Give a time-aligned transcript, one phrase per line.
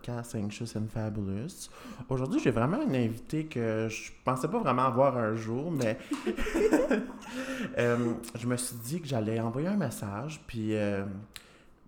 [0.00, 1.68] podcast Anxious and Fabulous.
[2.08, 5.98] Aujourd'hui, j'ai vraiment un invité que je pensais pas vraiment avoir un jour, mais
[7.78, 11.04] euh, je me suis dit que j'allais envoyer un message, puis euh,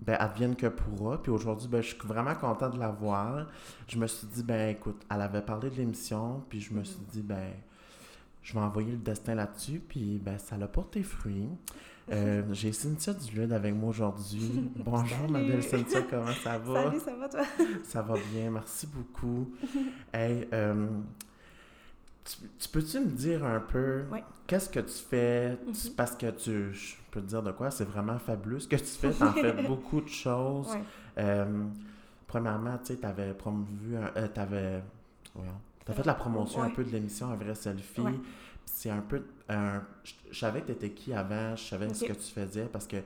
[0.02, 1.22] ben, advienne que pourra.
[1.22, 3.46] Puis aujourd'hui, ben, je suis vraiment content de la voir.
[3.88, 7.00] Je me suis dit, ben écoute, elle avait parlé de l'émission, puis je me suis
[7.12, 7.48] dit, ben
[8.42, 11.48] je vais envoyer le destin là-dessus, puis ben, ça l'a porté fruit.
[12.10, 14.70] Euh, j'ai Cynthia Dulude avec moi aujourd'hui.
[14.76, 16.84] Bonjour, ma belle Cynthia, comment ça va?
[16.84, 17.42] Salut, ça va toi?
[17.84, 19.52] ça va bien, merci beaucoup.
[20.12, 20.88] hey, euh,
[22.58, 24.04] tu, peux-tu me dire un peu
[24.46, 25.52] qu'est-ce que tu fais?
[25.52, 25.94] Mhm.
[25.96, 28.84] Parce que tu, je peux te dire de quoi, c'est vraiment fabuleux ce que tu
[28.84, 29.12] fais.
[29.12, 30.76] Tu en fais beaucoup de choses.
[31.18, 31.64] Euh,
[32.26, 33.96] premièrement, tu sais, tu avais promovu,
[34.34, 34.82] tu avais,
[35.34, 38.02] tu as fait la promotion un peu de l'émission Un vrai selfie
[38.64, 39.22] c'est un peu.
[40.30, 42.96] Je, savais que tu étais qui avant, je savais ce que tu faisais parce que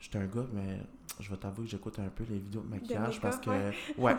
[0.00, 0.78] j'étais un gars, mais
[1.20, 3.50] je vais t'avouer que j'écoute un peu les vidéos de maquillage parce que.
[3.98, 4.16] Ouais.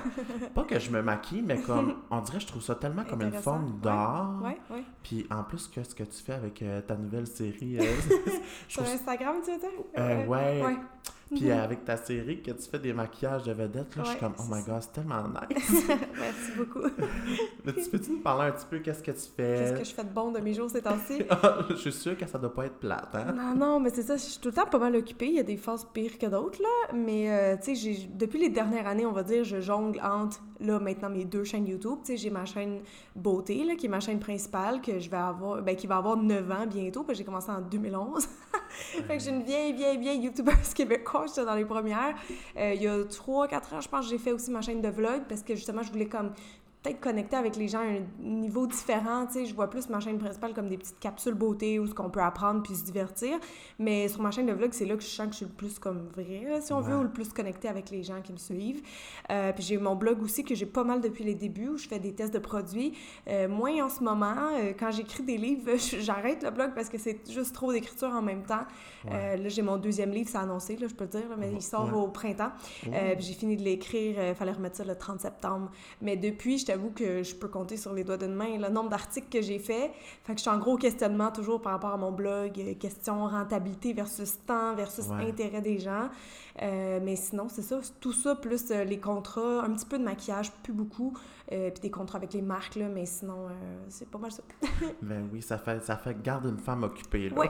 [0.53, 1.95] pas que je me maquille, mais comme.
[2.09, 4.41] On dirait que je trouve ça tellement comme une forme d'art.
[4.41, 7.79] Ouais, ouais, Puis en plus, que ce que tu fais avec euh, ta nouvelle série.
[7.79, 7.83] Euh,
[8.67, 9.69] Sur Instagram, tu veux dire?
[9.97, 10.77] Euh, ouais.
[11.33, 11.51] Puis mhm.
[11.51, 14.43] avec ta série, que tu fais des maquillages de vedettes, là, je suis comme, oh
[14.47, 15.87] my god, c'est tellement nice.
[16.19, 16.87] Merci beaucoup.
[17.65, 19.55] Mais tu peux-tu nous parler un petit peu qu'est-ce que tu fais?
[19.57, 21.23] Qu'est-ce que je fais de bon de mes jours ces temps-ci?
[21.71, 23.33] je suis sûre que ça doit pas être plate, hein?
[23.35, 25.27] Non, non, mais c'est ça, je suis tout le temps pas mal occupée.
[25.27, 26.93] Il y a des phases pires que d'autres, là.
[26.93, 30.79] Mais, euh, tu sais, depuis les dernières années, on va dire, je jongle entre, là,
[30.79, 31.99] maintenant, mes deux chaînes YouTube.
[32.03, 32.81] Tu sais, j'ai ma chaîne
[33.15, 36.17] Beauté, là, qui est ma chaîne principale, que je vais avoir, ben, qui va avoir
[36.17, 38.27] 9 ans bientôt, parce que j'ai commencé en 2011.
[38.69, 42.15] fait que j'ai une vieille, vieille, vieille YouTubeuse québécoise, j'étais dans les premières.
[42.57, 45.23] Euh, il y a 3-4 ans, je pense, j'ai fait aussi ma chaîne de vlog
[45.27, 46.31] parce que justement, je voulais comme
[46.85, 49.25] peut-être connecter avec les gens à un niveau différent.
[49.25, 51.93] Tu sais, je vois plus ma chaîne principale comme des petites capsules beauté où ce
[51.93, 53.37] qu'on peut apprendre puis se divertir.
[53.79, 55.51] Mais sur ma chaîne de vlog, c'est là que je sens que je suis le
[55.51, 58.37] plus comme vrai, si on veut, ou le plus connecté avec les gens qui me
[58.37, 58.83] suivent.
[59.31, 61.87] Euh, puis j'ai mon blog aussi que j'ai pas mal depuis les débuts où je
[61.87, 62.93] fais des tests de produits.
[63.27, 64.35] Euh, moins en ce moment.
[64.53, 68.21] Euh, quand j'écris des livres, j'arrête le blog parce que c'est juste trop d'écriture en
[68.21, 68.65] même temps.
[69.05, 71.91] là, j'ai mon deuxième livre, c'est annoncé, là, je peux le dire, mais il sort
[71.95, 72.51] au printemps.
[72.83, 75.71] j'ai fini de l'écrire, il fallait remettre ça le 30 septembre.
[76.01, 78.89] Mais depuis, j'étais j'avoue que je peux compter sur les doigts d'une main le nombre
[78.89, 79.91] d'articles que j'ai fait.
[80.23, 83.25] Fait que je suis en gros questionnement toujours par rapport à mon blog, euh, question
[83.27, 86.09] rentabilité versus temps versus intérêt des gens.
[86.61, 90.03] Euh, mais sinon, c'est ça, tout ça, plus euh, les contrats, un petit peu de
[90.03, 93.47] maquillage, plus beaucoup, puis des contrats avec les marques, là, mais sinon,
[93.87, 94.43] c'est pas mal ça.
[95.01, 97.43] ben oui, ça fait, ça fait garde une femme occupée, là.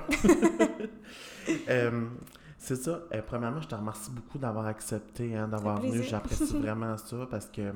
[2.57, 2.99] c'est ça.
[3.25, 6.03] premièrement, je te remercie beaucoup d'avoir accepté, hein, d'avoir venu.
[6.03, 7.71] J'apprécie vraiment ça parce que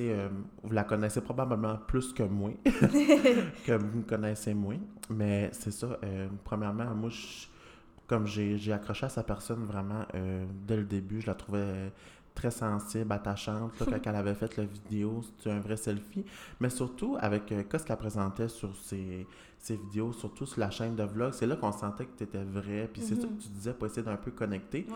[0.00, 0.28] euh,
[0.62, 4.78] vous la connaissez probablement plus que moi, que vous me connaissez moins.
[5.10, 7.10] Mais c'est ça, euh, premièrement, moi,
[8.06, 11.92] comme j'ai accroché à sa personne vraiment euh, dès le début, je la trouvais
[12.34, 13.72] très sensible, attachante.
[13.78, 16.24] quand elle avait fait la vidéo, c'était un vrai selfie.
[16.60, 19.26] Mais surtout, avec ce qu'elle présentait sur ses,
[19.58, 22.44] ses, vidéos, surtout sur la chaîne de vlog, c'est là qu'on sentait que tu étais
[22.44, 22.90] vrai.
[22.92, 23.36] Puis c'est ça mm-hmm.
[23.38, 24.86] que tu disais pour essayer d'un peu connecter.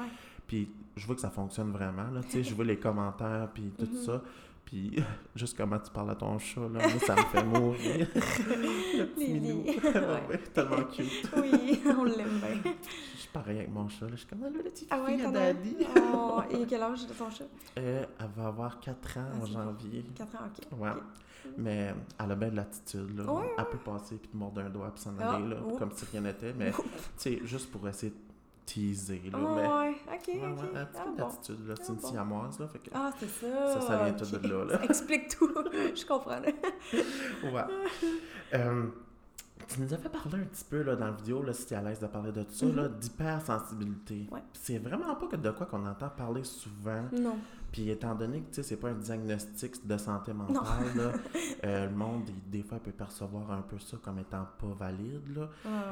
[0.46, 2.10] Puis je vois que ça fonctionne vraiment.
[2.10, 4.04] Là, je vois les commentaires, puis tout mm-hmm.
[4.04, 4.22] ça.
[4.70, 5.02] Puis,
[5.34, 8.06] juste comment tu parles à ton chat, là, ça me fait mourir.
[8.14, 9.64] le petit minou.
[9.64, 10.38] ouais.
[10.54, 11.28] tellement cute.
[11.38, 12.72] oui, on l'aime bien.
[13.16, 14.12] Je suis pareil avec mon chat, là.
[14.12, 15.76] Je suis comme, ah, le petit ah, fille à daddy.
[16.14, 17.44] oh, et quel âge de ton chat?
[17.78, 20.04] Euh, elle va avoir 4 ans en ah, janvier.
[20.14, 20.78] 4 ans, OK.
[20.78, 20.90] Ouais.
[21.56, 23.32] Mais elle a bien de l'attitude, là.
[23.32, 23.54] Ouais.
[23.58, 26.52] Elle peut passer puis mordre un doigt puis s'en aller, là, comme si rien n'était.
[26.52, 26.82] Mais, tu
[27.16, 28.29] sais, juste pour essayer de
[28.72, 29.22] teaser.
[29.32, 30.28] Là, oh, mais, ouais, ok.
[30.28, 31.74] Ouais, ouais, un petit peu d'attitude, là.
[31.80, 32.68] C'est une siamoise, là.
[32.68, 33.66] Fait que, ah, c'est ça.
[33.74, 34.78] Ça, ça vient tout de là, là.
[34.78, 35.52] Ça explique tout.
[35.94, 36.40] Je comprends.
[36.40, 37.64] ouais.
[38.54, 38.86] Euh,
[39.70, 41.76] tu nous avais parlé un petit peu là, dans la vidéo, là, si tu es
[41.76, 42.98] à l'aise de parler de ça, mm-hmm.
[42.98, 44.26] d'hypersensibilité.
[44.30, 44.42] Ouais.
[44.52, 47.04] C'est vraiment pas que de quoi qu'on entend parler souvent.
[47.12, 47.36] Non.
[47.70, 50.64] Puis étant donné que c'est pas un diagnostic de santé mentale,
[50.96, 51.12] là,
[51.64, 55.36] euh, le monde, des, fois, peut percevoir un peu ça comme étant pas valide.
[55.36, 55.48] Là.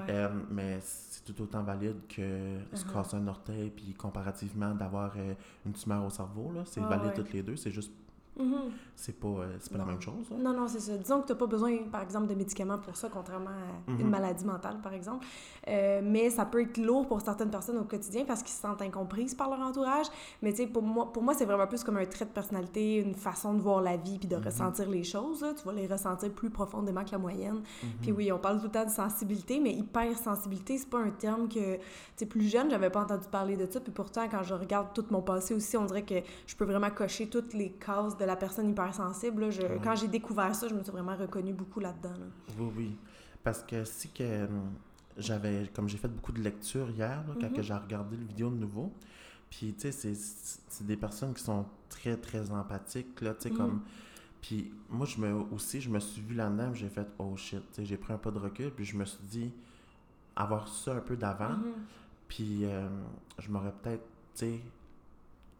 [0.08, 2.92] Euh, mais c'est tout autant valide que se uh-huh.
[2.92, 6.52] casser un orteil, puis comparativement d'avoir euh, une tumeur au cerveau.
[6.64, 7.56] C'est valide toutes les deux.
[7.56, 7.92] C'est juste
[8.38, 8.70] Mm-hmm.
[8.94, 10.26] C'est pas, euh, pas la même chose.
[10.32, 10.36] Hein?
[10.40, 10.96] Non, non, c'est ça.
[10.96, 13.98] Disons que tu n'as pas besoin, par exemple, de médicaments pour ça, contrairement à une
[13.98, 14.08] mm-hmm.
[14.08, 15.26] maladie mentale, par exemple.
[15.68, 18.82] Euh, mais ça peut être lourd pour certaines personnes au quotidien parce qu'ils se sentent
[18.82, 20.06] incomprises par leur entourage.
[20.42, 22.96] Mais tu sais, pour moi, pour moi c'est vraiment plus comme un trait de personnalité,
[22.96, 24.44] une façon de voir la vie puis de mm-hmm.
[24.44, 25.44] ressentir les choses.
[25.56, 27.62] Tu vas les ressentir plus profondément que la moyenne.
[28.00, 31.48] Puis oui, on parle tout le temps de sensibilité, mais hypersensibilité, c'est pas un terme
[31.48, 31.82] que, tu
[32.16, 33.80] sais, plus jeune, j'avais pas entendu parler de ça.
[33.80, 36.90] Puis pourtant, quand je regarde tout mon passé aussi, on dirait que je peux vraiment
[36.90, 40.82] cocher toutes les cases de la personne hypersensible, je, quand j'ai découvert ça, je me
[40.82, 42.14] suis vraiment reconnue beaucoup là-dedans.
[42.58, 42.96] Oui, oui.
[43.42, 44.70] Parce que si que hum,
[45.16, 47.62] j'avais, comme j'ai fait beaucoup de lectures hier, quand mm-hmm.
[47.62, 48.92] j'ai regardé le vidéo de nouveau,
[49.50, 53.82] Puis, tu sais, c'est des personnes qui sont très, très empathiques, là, tu sais, comme...
[54.40, 57.76] Puis moi, je me, aussi, je me suis vu là-dedans, j'ai fait «Oh shit», tu
[57.76, 59.52] sais, j'ai pris un pas de recul, puis je me suis dit,
[60.36, 61.72] avoir ça un peu d'avant, mm-hmm.
[62.28, 62.88] puis euh,
[63.38, 64.04] je m'aurais peut-être,
[64.34, 64.60] tu sais,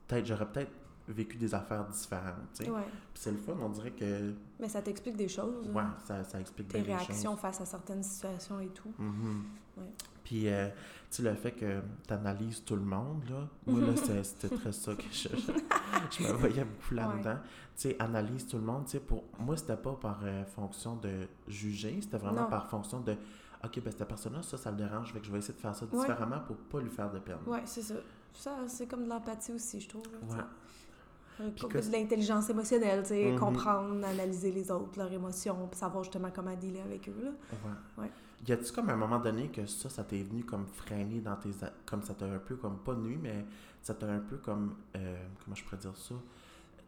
[0.06, 0.70] peut-être, j'aurais peut-être
[1.12, 2.34] vécu des affaires différentes.
[2.56, 2.68] Puis
[3.14, 4.32] c'est le fun, on dirait que...
[4.60, 5.68] Mais ça t'explique des choses.
[5.68, 6.86] Ouais, ça, ça explique des choses.
[6.86, 8.92] Tes réactions face à certaines situations et tout.
[9.00, 9.80] Mm-hmm.
[9.80, 9.92] ouais.
[10.28, 10.74] Puis, euh, tu
[11.08, 14.94] sais, le fait que tu analyses tout le monde, là, moi, là, c'était très ça
[14.94, 15.28] que je,
[16.10, 17.38] je, me voyais beaucoup là-dedans.
[17.74, 20.96] Tu sais, analyse tout le monde, tu sais, pour moi, c'était pas par euh, fonction
[20.96, 23.12] de juger, c'était vraiment par fonction de,
[23.64, 25.74] OK, ben cette personne-là, ça, ça le dérange, fait que je vais essayer de faire
[25.74, 27.38] ça différemment pour pas lui faire de peine.
[27.46, 27.94] Oui, c'est ça.
[28.34, 30.02] Ça, c'est comme de l'empathie aussi, je trouve.
[30.28, 30.36] Ouais.
[31.38, 33.38] De l'intelligence émotionnelle, tu sais, mm-hmm.
[33.38, 37.30] comprendre, analyser les autres, leurs émotions, puis savoir justement comment dealer avec eux, là.
[37.52, 38.04] Ouais.
[38.04, 38.10] ouais.
[38.46, 41.50] Y a-tu comme un moment donné que ça, ça t'est venu comme freiner dans tes...
[41.84, 42.78] Comme ça t'a un peu comme...
[42.78, 43.44] Pas nuit, mais
[43.82, 44.74] ça t'a un peu comme...
[44.96, 46.14] Euh, comment je pourrais dire ça?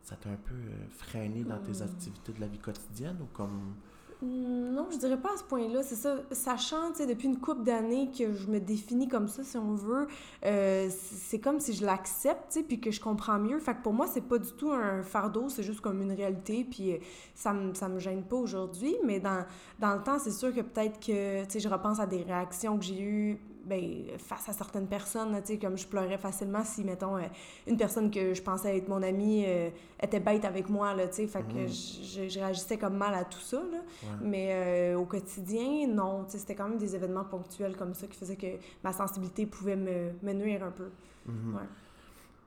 [0.03, 1.83] Ça t'a un peu euh, freiné dans tes hmm.
[1.83, 3.75] activités de la vie quotidienne ou comme...
[4.23, 5.83] Hmm, non, je dirais pas à ce point-là.
[5.83, 6.17] C'est ça.
[6.31, 9.75] Sachant, tu sais, depuis une couple d'années que je me définis comme ça, si on
[9.75, 10.09] veut,
[10.45, 13.59] euh, c'est comme si je l'accepte, tu sais, puis que je comprends mieux.
[13.59, 16.65] Fait que pour moi, c'est pas du tout un fardeau, c'est juste comme une réalité,
[16.65, 16.99] puis euh,
[17.35, 18.95] ça me, ça me gêne pas aujourd'hui.
[19.05, 19.47] Mais dans,
[19.79, 22.79] dans le temps, c'est sûr que peut-être que, tu sais, je repense à des réactions
[22.79, 23.41] que j'ai eues
[23.71, 27.23] ben, face à certaines personnes, tu sais, comme je pleurais facilement si, mettons, euh,
[27.69, 29.71] une personne que je pensais être mon amie euh,
[30.03, 32.29] était bête avec moi, là, tu sais, fait que mhm.
[32.29, 33.79] je, réagissais comme mal à tout ça, là.
[34.21, 38.09] Mais euh, au quotidien, non, tu sais, c'était quand même des événements ponctuels comme ça
[38.09, 40.91] qui faisaient que ma sensibilité pouvait me, me nuire un peu.
[41.27, 41.61] Mhm.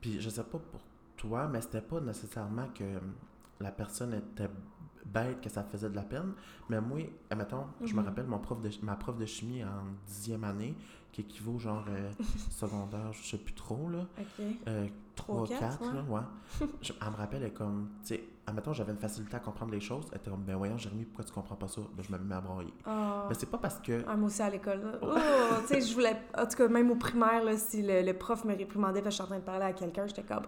[0.02, 0.81] Puis je sais pas pour
[1.16, 2.84] toi, mais c'était pas nécessairement que
[3.62, 4.50] la personne était
[5.06, 6.34] bête que ça faisait de la peine.
[6.70, 8.08] Mais moi, admettons, je me mhm.
[8.08, 10.76] rappelle mon prof de, ma prof de chimie en dixième année,
[11.12, 12.12] qui équivaut genre euh,
[12.50, 14.08] secondaire, je sais plus trop, là.
[14.20, 14.46] OK.
[14.68, 16.68] Euh, 3, 4, là, ouais.
[16.82, 19.72] je, elle me rappelle, elle est comme, tu sais, admettons, j'avais une facilité à comprendre
[19.72, 20.06] les choses.
[20.12, 21.81] Elle était comme, ben voyons, Jérémy, pourquoi tu comprends pas ça?
[21.95, 22.74] Ben, je me mets à broyer.
[22.88, 23.25] Oh.
[23.30, 24.04] Mais c'est pas parce que.
[24.07, 25.00] Ah, moi aussi à l'école.
[25.01, 25.16] Oh,
[25.62, 26.18] tu sais, je voulais.
[26.38, 29.16] En tout cas, même au primaire, là, si le, prof me réprimandait parce que je
[29.16, 30.44] suis en train de parler à quelqu'un, j'étais comme,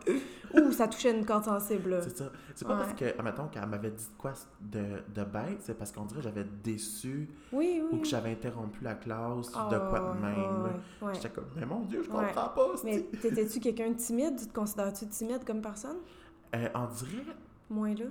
[0.54, 2.00] ouh, ça touchait une corde sensible.
[2.02, 2.32] C'est ça.
[2.54, 6.06] C'est pas parce que, admettons, qu'elle m'avait dit quoi de, de bête, c'est parce qu'on
[6.06, 7.30] dirait que j'avais déçu.
[7.52, 7.90] Oui, oui.
[7.92, 11.14] Ou que j'avais interrompu la classe de quoi de même.
[11.14, 12.72] J'étais comme, mais mon Dieu, je comprends pas.
[12.84, 14.36] Mais t'étais-tu quelqu'un de timide?
[14.38, 15.98] Tu te considères-tu timide comme personne?
[16.56, 17.36] Euh, on dirait.
[17.70, 18.06] Moins là?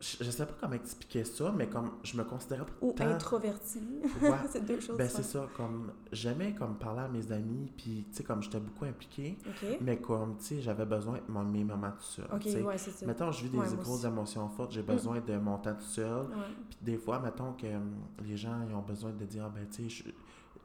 [0.00, 3.80] Je, sais pas comment expliquer ça, mais comme je me considérais pas Ou introverti.
[4.50, 4.98] c'est deux choses.
[4.98, 5.48] Ben, c'est ça.
[5.56, 9.38] Comme, j'aimais comme parler à mes amis, puis, tu sais, comme j'étais beaucoup impliquée.
[9.80, 12.26] Mais comme, tu sais, j'avais besoin de mes moments tout seul.
[12.30, 13.06] OK, ouais, c'est ça.
[13.06, 16.26] Mettons, je vis des grosses émotions fortes, j'ai besoin de mon temps tout seul.
[16.68, 19.88] Puis des fois, mettons que hum, les gens, ils ont besoin de dire, ben, tu
[19.88, 20.12] sais,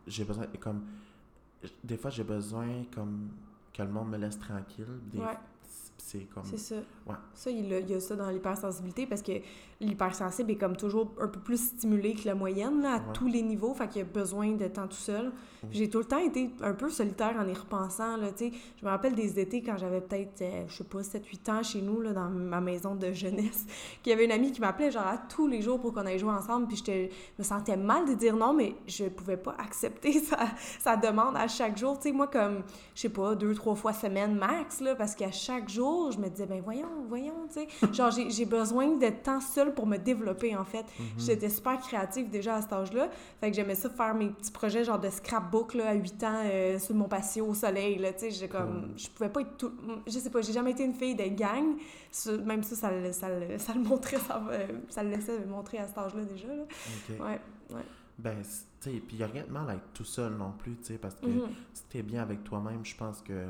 [0.06, 0.83] j'ai besoin, comme,
[1.83, 3.30] des fois, j'ai besoin, comme,
[3.71, 5.00] que le monde me laisse tranquille.
[5.12, 5.21] Des,
[6.01, 6.44] c'est comme.
[6.46, 6.75] C'est ça.
[7.06, 7.16] Ouais.
[7.34, 9.34] Ça, il, y a ça dans l'hypersensibilité parce que
[9.81, 13.42] l'hypersensible est comme toujours un peu plus stimulé que la moyenne là, à tous les
[13.42, 13.74] niveaux.
[13.74, 15.26] Fait qu'il a besoin de temps tout seul.
[15.26, 15.70] Mhm.
[15.72, 18.18] J'ai tout le temps été un peu solitaire en y repensant.
[18.18, 21.63] Là, je me rappelle des étés quand j'avais peut-être, euh, je sais pas, 7-8 ans
[21.63, 23.65] chez nous, là, dans ma maison de jeunesse,
[24.03, 26.20] qu'il y avait une amie qui m'appelait genre à tous les jours pour qu'on aille
[26.20, 26.68] jouer ensemble.
[26.68, 30.39] Puis je me sentais mal de dire non, mais je pouvais pas accepter sa,
[30.80, 31.98] sa demande à chaque jour.
[32.01, 32.63] sais moi, comme,
[32.96, 36.27] je sais pas, deux, trois fois semaine max, là, parce qu'à chaque jour, je me
[36.27, 37.68] disais, ben voyons, voyons, tu sais.
[37.94, 40.86] Genre, j'ai besoin de temps seul pour me développer, en fait.
[41.00, 41.06] Mhm.
[41.18, 43.10] J'étais super créative déjà à cet âge-là.
[43.40, 46.42] Fait que j'aimais ça faire mes petits projets, genre de scrapbook, là, à 8 ans,
[46.46, 48.48] euh, sur mon patio au soleil, là, tu sais.
[48.48, 48.94] comme...
[48.96, 49.72] Je pouvais pas être tout...
[50.08, 51.76] Je sais pas, j'ai jamais été une fille de gang.
[52.46, 54.42] Même ça, ça, ça, ça, le montrait, ça,
[54.90, 56.64] ça le laissait montrer à cet âge-là, déjà, là.
[57.20, 57.40] Ouais,
[57.76, 57.84] ouais.
[58.18, 60.52] Ben, tu sais, puis il n'y a rien de mal à être tout seul non
[60.52, 61.50] plus, tu sais, parce que mhm.
[61.74, 63.48] si tu es bien avec toi-même, je pense que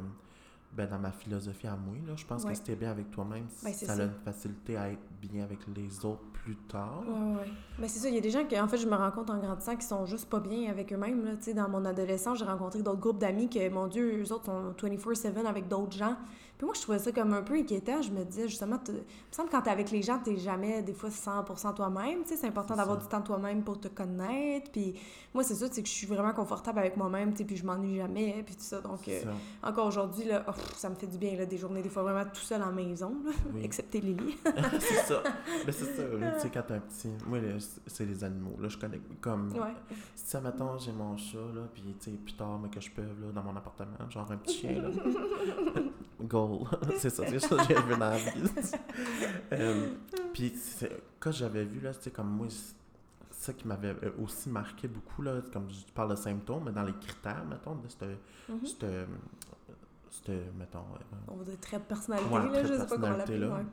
[0.72, 3.10] ben, dans ma philosophie à moi, là, je pense que si tu es bien avec
[3.10, 7.04] toi-même, ben, ça, a une facilité à être bien avec les autres plus tard.
[7.08, 7.52] Oui, oui.
[7.80, 9.30] Mais c'est ça, il y a des gens qui, en fait, je me rends compte
[9.30, 11.26] en grandissant, qui sont juste pas bien avec eux-mêmes.
[11.26, 11.32] Là.
[11.54, 15.46] Dans mon adolescence, j'ai rencontré d'autres groupes d'amis que, mon Dieu, eux autres sont 24-7
[15.46, 16.16] avec d'autres gens.
[16.60, 18.01] Puis moi, je trouvais ça comme un peu inquiétant.
[18.01, 19.01] Je me disais, justement, il me
[19.32, 22.24] semble que quand t'es avec les gens, t'es jamais, des fois, 100% toi-même.
[22.24, 24.70] Tu sais, c'est important d'avoir du temps toi-même pour te connaître.
[24.70, 24.94] Puis
[25.34, 27.66] moi, c'est ça, c'est que je suis vraiment confortable avec moi-même, tu sais, puis je
[27.66, 28.82] m'ennuie jamais, puis tout ça.
[28.82, 29.22] Donc, euh,
[29.63, 32.25] encore aujourd'hui, là, oh, ça me fait du bien, là, des journées, des fois, vraiment
[32.25, 33.32] tout seul en maison, là,
[33.63, 34.36] excepté Lily.
[34.82, 35.24] c'est ça.
[35.66, 37.10] Mais c'est ça, tu sais, quand t'es un petit...
[37.25, 37.39] Moi,
[37.88, 39.50] c'est les animaux, là, je connais comme...
[39.54, 39.75] Ouais.
[40.13, 42.92] Si, ça, mettons, j'ai mon chat, là, puis, tu sais, plus tard, mais que je
[42.92, 44.89] peux, là, dans mon appartement, genre un petit chien, là.
[46.98, 48.44] c'est ça, c'est ça que j'ai vu dans la vie.
[49.53, 49.88] euh,
[50.34, 50.53] puis
[51.20, 52.48] quand j'avais vu, là, c'était comme moi,
[53.32, 56.84] ça qui m'avait euh, aussi marqué beaucoup, là, comme je parle de symptômes, mais dans
[56.84, 58.06] les critères, mettons, de cette,
[60.12, 60.84] c'était, mettons...
[61.27, 63.48] On va dire très personnalité, là, je sais pas comment l'appeler.
[63.48, 63.65] Ouais.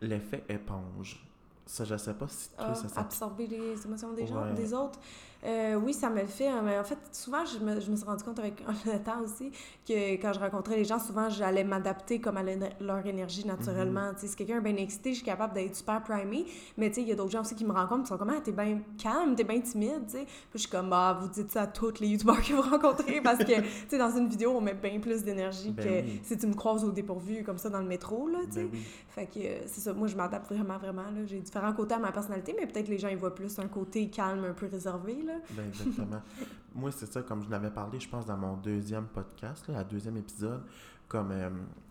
[0.00, 1.24] L'effet éponge.
[1.66, 4.98] Ça, je sais pas si toi, ah, ça Absorber les émotions des gens, des autres.
[5.44, 6.48] Euh, oui, ça me le fait.
[6.48, 9.20] Hein, mais en fait, souvent, je me, je me suis rendu compte avec le temps
[9.22, 9.52] aussi
[9.86, 12.42] que quand je rencontrais les gens, souvent, j'allais m'adapter comme à
[12.80, 14.12] leur énergie naturellement.
[14.12, 14.26] Mm-hmm.
[14.26, 16.46] Si quelqu'un est bien excité, je suis capable d'être super primée.
[16.76, 18.52] Mais il y a d'autres gens aussi qui me rencontrent qui sont comme, ah, t'es
[18.52, 20.06] bien calme, t'es bien timide.
[20.08, 23.20] Puis je suis comme, bah, vous dites ça à tous les youtubeurs que vous rencontrez
[23.22, 26.54] parce que, dans une vidéo, on met bien plus d'énergie ben que si tu me
[26.54, 28.28] croises au dépourvu comme ça dans le métro.
[28.28, 28.68] Là, ben
[29.08, 29.92] Fait que euh, c'est ça.
[29.92, 31.04] Moi, je m'adapte vraiment, vraiment.
[31.26, 34.08] J'ai différents côtés à ma personnalité, mais peut-être les gens, ils voient plus un côté
[34.08, 35.16] calme, un peu réservé.
[35.50, 36.22] Ben, exactement.
[36.74, 39.84] Moi, c'est ça, comme je l'avais parlé, je pense, dans mon deuxième podcast, là, la
[39.84, 40.62] deuxième épisode,
[41.08, 41.50] comme euh,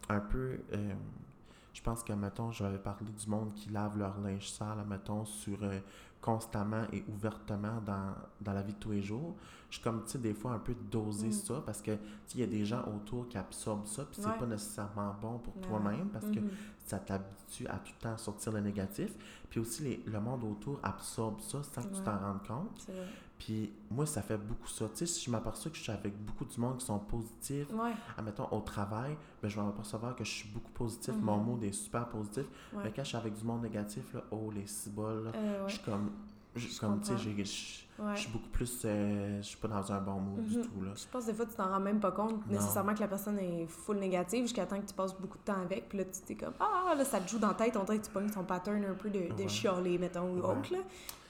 [0.10, 0.60] un peu.
[0.74, 0.94] Euh,
[1.74, 5.62] je pense que, mettons, j'avais parlé du monde qui lave leur linge sale, mettons, sur
[5.62, 5.80] euh,
[6.22, 9.36] constamment et ouvertement dans, dans, la vie de tous les jours.
[9.70, 11.34] Je suis comme, tu sais, des fois un peu doser mm.
[11.34, 11.92] ça parce que,
[12.34, 15.54] il y a des gens autour qui absorbent ça, puis c'est pas nécessairement bon pour
[15.62, 16.52] toi-même parce que mm-hmm.
[16.86, 19.14] ça t'habitue à tout le temps sortir le négatif.
[19.50, 22.88] Puis aussi, les, le monde autour absorbe ça sans que tu t'en rendes compte.
[23.38, 24.86] Puis moi, ça fait beaucoup ça.
[24.90, 27.68] Tu sais, si je m'aperçois que je suis avec beaucoup de monde qui sont positifs,
[28.18, 31.14] admettons au travail, ben, je vais m'apercevoir que je suis beaucoup positif.
[31.22, 31.44] Mon mm-hmm.
[31.44, 32.46] mood est super positif.
[32.74, 35.84] Mais quand je suis avec du monde négatif, là, oh, les ciboles, euh, je suis
[35.84, 36.12] comme.
[36.56, 38.82] Je, comme, tu sais, je suis beaucoup plus.
[38.84, 40.62] Euh, je suis pas dans un bon mood du mm-hmm.
[40.64, 40.82] tout.
[40.82, 40.92] Là.
[40.96, 43.38] Je pense que des fois, tu t'en rends même pas compte nécessairement que la personne
[43.38, 45.88] est full négative jusqu'à temps que tu passes beaucoup de temps avec.
[45.88, 47.78] Puis là, tu t'es comme, ah, là, ça te joue dans la tête.
[47.78, 50.74] On dirait que tu pognes ton pattern un peu de, de chialer, mettons, ou autre.
[50.74, 50.80] Là.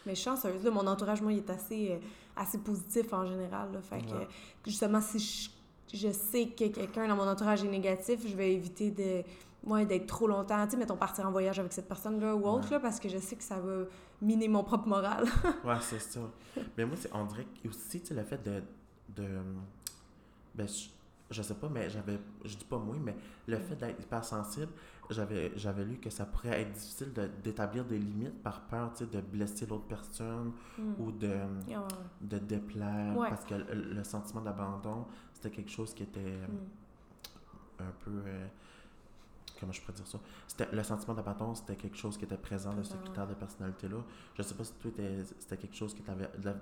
[0.08, 1.98] Mais chanceuse, là, mon entourage, moi, il est assez, euh,
[2.36, 3.74] assez positif en général.
[3.74, 4.16] Là, fait que,
[4.66, 5.52] justement, si
[5.94, 9.24] je, sais que quelqu'un dans mon entourage est négatif, je vais éviter de
[9.66, 12.72] moi d'être trop longtemps, tu sais, mettons partir en voyage avec cette personne-là ou autre,
[12.72, 13.84] là, parce que je sais que ça va
[14.22, 15.26] miner mon propre moral.
[15.66, 16.22] ouais, c'est ça.
[16.78, 18.64] Mais moi, on dirait aussi, tu sais, le fait de.
[19.14, 19.28] de
[20.56, 20.88] ben, je,
[21.30, 22.20] je sais pas, mais j'avais.
[22.46, 23.16] Je dis pas moi, mais
[23.48, 24.72] le fait d'être hyper sensible,
[25.10, 29.22] j'avais, j'avais lu que ça pourrait être difficile de, d'établir des limites par peur de
[29.22, 30.94] blesser l'autre personne hmm.
[31.00, 31.36] ou de,
[32.22, 33.16] de déplaire.
[33.18, 37.82] Parce que le, sentiment d'abandon, c'était quelque chose qui était hmm.
[37.82, 38.22] un peu.
[38.26, 38.48] Euh,
[39.60, 40.20] comment je pourrais dire ça?
[40.48, 43.98] C'était, le sentiment d'abandon, c'était quelque chose qui était présent dans ce critère de personnalité-là.
[44.36, 44.92] Je sais pas si toi,
[45.40, 46.14] c'était quelque chose qui était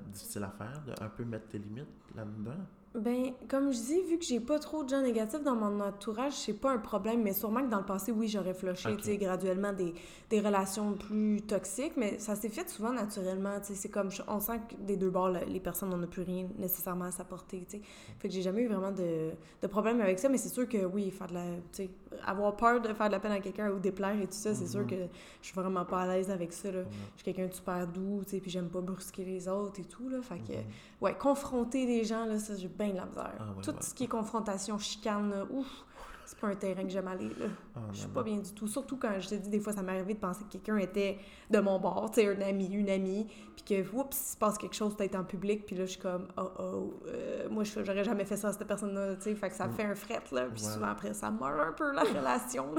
[0.08, 2.66] difficile à faire, de un peu mettre tes limites là-dedans?
[2.96, 6.32] Ben, comme je dis, vu que j'ai pas trop de gens négatifs dans mon entourage,
[6.32, 9.18] c'est pas un problème, mais sûrement que dans le passé, oui, j'aurais flushé, tu sais,
[9.18, 9.94] graduellement des,
[10.30, 14.40] des, relations plus toxiques, mais ça s'est fait souvent naturellement, tu sais, c'est comme, on
[14.40, 17.82] sent que des deux bords, les personnes n'ont plus rien nécessairement à s'apporter, tu sais.
[18.20, 20.86] Fait que j'ai jamais eu vraiment de, de problème avec ça, mais c'est sûr que,
[20.86, 21.90] oui, faire de la, tu sais,
[22.26, 24.68] avoir peur de faire de la peine à quelqu'un ou déplaire et tout ça, c'est
[24.68, 24.88] sûr mhm.
[24.88, 24.96] que
[25.42, 26.84] je suis vraiment pas à l'aise avec ça, là.
[27.18, 29.86] Je suis quelqu'un de super doux, tu sais, puis j'aime pas brusquer les autres et
[29.86, 30.64] tout, là, fait que, mhm.
[31.02, 33.34] ouais, confronter des gens, là, ça, j'ai bien de la misère.
[33.40, 35.86] Ah tout ce qui est confrontation, chicane, ouf,
[36.26, 37.30] c'est pas un terrain que j'aime aller.
[37.30, 37.46] Là.
[37.76, 38.68] Ah, je suis pas bien du tout.
[38.68, 41.20] Surtout quand je te dis, des fois, ça m'est arrivé de penser que quelqu'un était
[41.50, 44.58] de mon bord, tu sais, un ami, une amie, puis que, oups, il se passe
[44.58, 48.04] quelque chose peut-être en public, puis là, je suis comme, oh oh, euh, moi, j'aurais
[48.04, 49.74] jamais fait ça à cette personne-là, tu sais, fait que ça mm.
[49.74, 52.74] fait un fret, là, puis souvent après, ça meurt un peu la relation.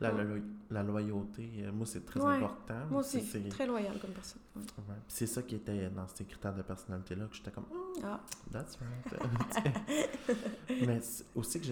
[0.00, 0.10] la,
[0.70, 2.74] la, loyauté, euh, moi, c'est très important.
[2.90, 4.40] Moi aussi, c'est très loyal comme personne.
[5.06, 8.20] C'est ça qui était dans ces critères de personnalité-là, que j'étais comme, oh, ah.
[8.52, 10.36] that's right.
[10.86, 11.00] Mais
[11.34, 11.66] aussi que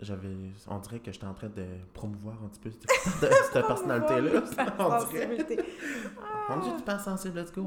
[0.00, 0.28] j'avais,
[0.68, 4.42] on dirait que j'étais en train de promouvoir un petit peu cette, personnalité-là.
[4.78, 5.46] on dirait.
[6.48, 7.66] On dit, tu pas sensible, let's go.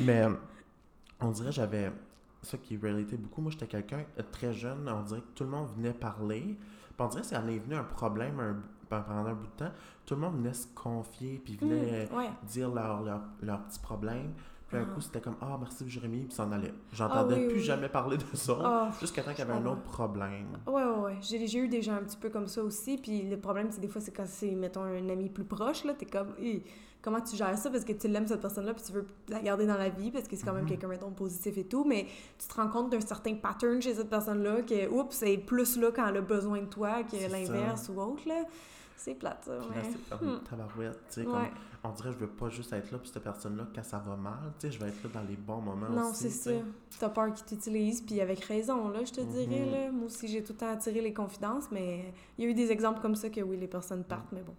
[0.00, 0.26] Mais
[1.20, 1.90] on dirait j'avais
[2.42, 3.40] ça qui réalité beaucoup.
[3.40, 6.56] Moi, j'étais quelqu'un euh, très jeune, on dirait que tout le monde venait parler
[7.04, 8.56] on dirait que ça en est venu un problème un,
[8.88, 9.72] pendant un bout de temps.
[10.04, 14.32] Tout le monde venait se confier, puis venait mmh, dire leurs leur, leur petits problèmes.
[14.68, 14.94] Puis un ah.
[14.94, 16.74] coup, c'était comme Ah, merci Jérémy, puis s'en allait.
[16.92, 19.82] J'entendais ah plus jamais parler de ça, ah, jusqu'à temps qu'il y avait un autre
[19.82, 20.58] problème.
[20.66, 21.18] Ouais, ouais, ouais.
[21.22, 22.98] J'ai eu des gens un petit peu comme ça aussi.
[22.98, 25.94] Puis le problème, c'est des fois, c'est quand c'est, mettons, un ami plus proche, là,
[25.94, 26.34] t'es comme
[27.02, 29.66] comment tu gères ça parce que tu l'aimes cette personne-là puis tu veux la garder
[29.66, 30.70] dans la vie parce que c'est quand même mhm.
[30.70, 32.06] quelqu'un mettons positif et tout mais
[32.38, 35.90] tu te rends compte d'un certain pattern chez cette personne-là que oups c'est plus là
[35.94, 38.44] quand elle a besoin de toi que l'inverse ou autre là.
[38.96, 40.40] C'est plate ça c'est comme hmm.
[40.50, 41.46] tabarouette tu sais comme
[41.84, 44.52] on dirait je veux pas juste être là pour cette personne-là quand ça va mal
[44.58, 46.50] tu sais je veux être là dans les bons moments non c'est ça.
[46.98, 49.70] T'as peur qu'ils t'utilisent puis avec raison là je te dirais mhm.
[49.70, 49.92] là.
[49.92, 52.72] Moi aussi j'ai tout le temps attiré les confidences mais il y a eu des
[52.72, 54.54] exemples comme ça que oui les personnes partent mais bon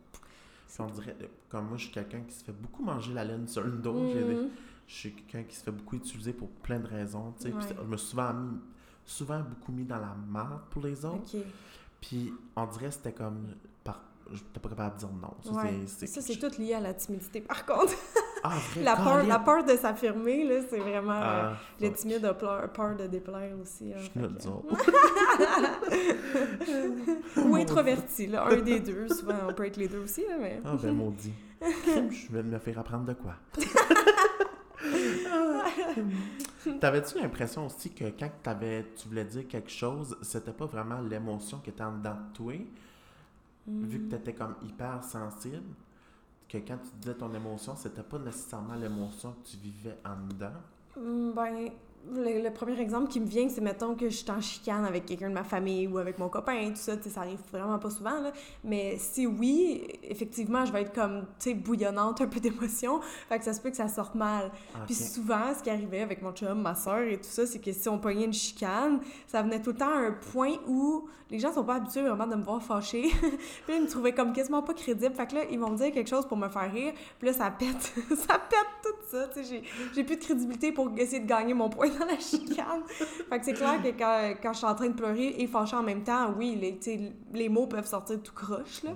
[0.79, 1.15] on dirait,
[1.49, 3.93] comme moi, je suis quelqu'un qui se fait beaucoup manger la laine sur le dos.
[3.93, 4.49] Mm.
[4.87, 7.33] Je suis quelqu'un qui se fait beaucoup utiliser pour plein de raisons.
[7.43, 8.35] Je me suis souvent,
[9.05, 11.35] souvent beaucoup mis dans la merde pour les autres.
[12.01, 13.47] Puis on dirait que c'était comme.
[14.29, 14.37] Par...
[14.37, 15.33] J'étais pas capable de dire non.
[15.87, 17.93] Ça, c'est tout lié à la timidité, par contre.
[18.41, 21.11] Ah, vrai, la, peur, la peur de s'affirmer, là, c'est vraiment...
[21.11, 21.95] Ah, euh, le fuck.
[21.97, 23.91] timide a peur, peur de déplaire aussi.
[23.91, 24.19] hein, Je suis que-.
[27.41, 29.09] Ou introverti, là, un des deux.
[29.09, 30.61] Souvent, on peut être les deux aussi, là, mais...
[30.63, 31.33] Ah, ben maudit.
[31.61, 33.33] Je vais me faire apprendre de quoi?
[36.79, 41.59] T'avais-tu l'impression aussi que quand t'avais, tu voulais dire quelque chose, c'était pas vraiment l'émotion
[41.59, 42.53] qui était en dedans de toi,
[43.81, 45.75] vu que t'étais comme hyper sensible,
[46.49, 50.53] que quand tu disais ton émotion, c'était pas nécessairement l'émotion que tu vivais en dedans?
[50.95, 51.71] Hmm, Ben,
[52.11, 55.05] le, le premier exemple qui me vient, c'est mettons que je suis en chicane avec
[55.05, 58.19] quelqu'un de ma famille ou avec mon copain, tout ça, ça arrive vraiment pas souvent,
[58.21, 58.31] là.
[58.63, 62.99] Mais si oui, effectivement, je vais être comme, tu sais, bouillonnante, un peu d'émotion.
[63.27, 64.51] Fait que ça se peut que ça sorte mal.
[64.75, 67.59] Ah, Puis souvent, ce qui arrivait avec mon chum, ma soeur et tout ça, c'est
[67.59, 71.07] que si on pognait une chicane, ça venait tout le temps à un point où
[71.29, 73.03] les gens sont pas habitués vraiment de me voir fâchée.
[73.67, 75.13] puis ils me trouvaient comme quasiment pas crédible.
[75.13, 76.93] Fait que là, ils vont me dire quelque chose pour me faire rire.
[77.19, 77.93] Puis là, ça pète.
[78.17, 79.27] ça pète tout ça.
[79.27, 79.63] Tu sais, j'ai-
[79.93, 82.83] j'ai plus de crédibilité pour essayer de gagner mon point dans la chicane.
[82.87, 85.75] fait que c'est clair que quand, quand je suis en train de pleurer et fâchée
[85.75, 86.79] en même temps, oui, les,
[87.33, 88.91] les mots peuvent sortir tout croche, là.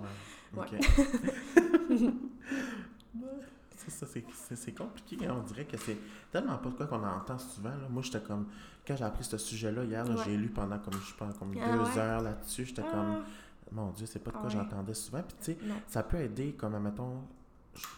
[0.56, 0.66] Ouais.
[4.56, 5.26] C'est compliqué.
[5.28, 5.36] hein.
[5.38, 5.98] On dirait que c'est
[6.32, 7.70] tellement pas de quoi qu'on entend souvent.
[7.70, 7.88] là.
[7.90, 8.48] Moi, j'étais comme.
[8.88, 10.16] Quand j'ai appris ce sujet-là hier, Ouais.
[10.26, 11.98] j'ai lu pendant comme, je pense, comme Ah deux ouais?
[11.98, 12.66] heures là-dessus.
[12.66, 13.18] J'étais comme.
[13.22, 13.26] Ah,
[13.72, 15.22] Mon Dieu, c'est pas de Ah quoi j'entendais souvent.
[15.24, 15.58] Puis, tu sais,
[15.88, 17.24] ça peut aider, comme, mettons,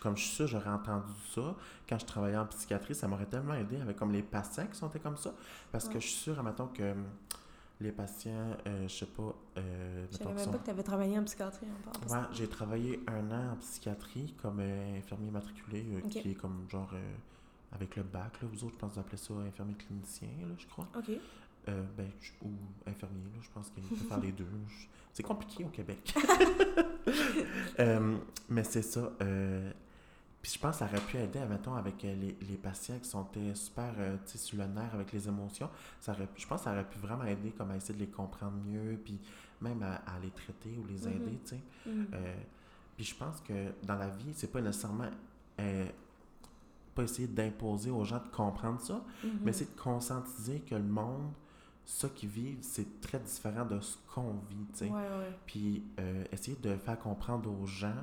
[0.02, 1.56] comme je suis sûr, j'aurais entendu ça
[1.88, 2.96] quand je travaillais en psychiatrie.
[2.96, 5.34] Ça m'aurait tellement aidé avec comme les patients qui sont comme ça.
[5.72, 7.04] Parce que je suis sûr, mettons, que hum,
[7.82, 10.84] les patients, euh, je sais pas, euh, Je savais même sont- pas que tu avais
[10.84, 12.14] travaillé en psychiatrie en.
[12.14, 16.66] Ouais, j'ai travaillé un an en psychiatrie comme euh, infirmier matriculé, euh, qui est comme
[16.70, 17.14] genre euh,
[17.74, 18.42] avec le bac.
[18.42, 18.48] Là.
[18.50, 20.88] Vous autres, je pense que vous appelez ça infirmier clinicien, là, je crois.
[20.98, 21.12] OK.
[21.68, 22.08] Euh, ben,
[22.44, 22.50] ou
[22.88, 24.48] infirmier, là, je pense qu'il peut faire les deux.
[24.70, 26.14] Je- C'est compliqué au Québec.
[27.80, 28.18] Euh,
[28.50, 29.12] mais c'est ça.
[29.22, 29.72] euh,
[30.42, 33.08] puis je pense que ça aurait pu aider, mettons, avec euh, les, les patients qui
[33.10, 35.70] sont super euh, sur le nerf avec les émotions.
[36.00, 38.10] Ça aurait, je pense que ça aurait pu vraiment aider comme à essayer de les
[38.10, 39.20] comprendre mieux, puis
[39.62, 41.16] même à, à les traiter ou les Mhm.
[41.16, 41.40] aider.
[42.14, 42.36] Euh,
[42.96, 45.10] puis je pense que dans la vie, c'est pas nécessairement
[46.96, 49.30] pas essayer d'imposer aux gens de comprendre ça, Mhm.
[49.44, 51.32] mais c'est de conscientiser que le monde,
[51.86, 54.86] ça qu'ils vivent, c'est très différent de ce qu'on vit, tu sais.
[54.90, 55.38] Ouais, ouais.
[55.46, 57.94] Puis euh, essayer de faire comprendre aux gens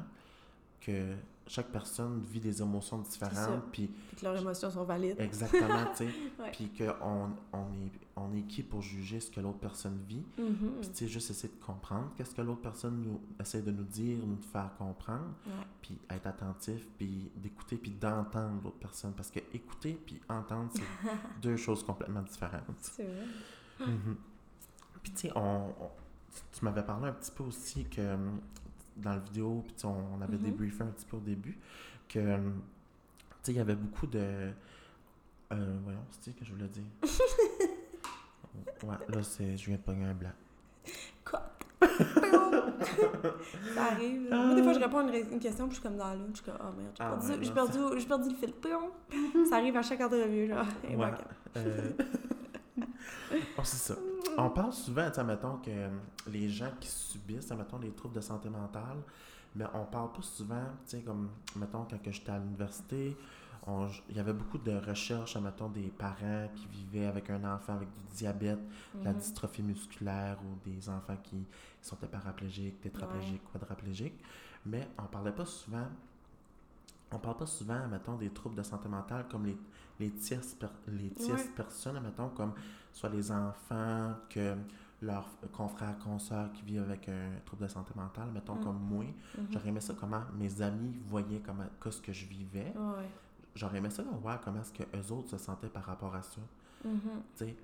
[0.80, 1.14] que
[1.46, 5.18] chaque personne vit des émotions différentes, puis Puis que leurs émotions sont valides.
[5.20, 6.50] exactement, tu sais, Ouais.
[6.52, 10.72] puis qu'on on est, on est qui pour juger ce que l'autre personne vit, Mhm.
[10.80, 13.84] puis tu sais, juste essayer de comprendre qu'est-ce que l'autre personne nous essaie de nous
[13.84, 15.52] dire, nous faire comprendre, Ouais.
[15.82, 19.12] puis être attentif, puis d'écouter, puis d'entendre l'autre personne.
[19.12, 20.82] Parce que écouter puis entendre, c'est
[21.42, 22.62] deux choses complètement différentes.
[22.78, 23.24] C'est vrai.
[23.86, 24.16] Mhm.
[25.02, 25.40] Puis tu sais, on,
[25.80, 25.90] on-
[26.52, 28.40] tu m'avais parlé un petit peu aussi que hum,
[28.96, 30.42] dans la vidéo, puis on, avait Mhm.
[30.44, 31.58] débriefé un petit peu au début,
[32.08, 32.60] que hum,
[33.20, 34.50] tu sais, il y avait beaucoup de.
[35.52, 36.84] Euh, voyons, c'est que je voulais dire?
[38.84, 40.30] ouais, là, c'est, je viens de pogner un blanc.
[43.74, 44.28] ça arrive.
[44.30, 44.36] là.
[44.46, 46.28] Moi, des fois, je réponds à une, question, puis je suis comme dans la lune.
[46.30, 48.54] Je suis comme, oh merde, j'ai Ah perdu, ouais, non, perdu, j'ai perdu le fil.
[49.48, 50.64] Ça arrive à chaque entrevue, genre.
[50.88, 51.10] Et Ouais.
[51.56, 51.90] Euh,
[53.58, 53.94] oh, c'est ça.
[54.38, 55.90] On parle souvent, tu mettons, que euh,
[56.28, 58.98] les gens qui subissent, mettons, les troubles de santé mentale,
[59.54, 63.16] mais on parle pas souvent, tu sais, comme, mettons, quand j'étais à l'université,
[64.08, 67.92] il y avait beaucoup de recherches, mettons, des parents qui vivaient avec un enfant avec
[67.92, 68.58] du diabète,
[68.94, 69.18] de la Mhm.
[69.18, 71.36] dystrophie musculaire ou des enfants qui,
[71.80, 74.18] qui sont paraplégiques, tétraplégiques, quadraplégiques.
[74.66, 75.86] Mais on parlait pas souvent,
[77.12, 79.56] on parle pas souvent, mettons, des troubles de santé mentale comme les,
[80.02, 81.50] les tierces, per- les tierces Ouais.
[81.56, 82.52] personnes, mettons, comme
[82.92, 84.54] soit les enfants, que
[85.00, 88.64] leurs confrères, consoeurs qui vivent avec un trouble de santé mentale, mettons, Mm.
[88.64, 89.04] comme moi.
[89.04, 89.46] Mhm.
[89.50, 92.72] J'aurais aimé ça comment mes amis voyaient comment, qu'est-ce que je vivais.
[92.76, 93.08] Ouais.
[93.54, 96.40] J'aurais aimé ça voir comment est-ce que eux autres se sentaient par rapport à ça.
[96.84, 97.00] Mhm.
[97.36, 97.56] tu sais.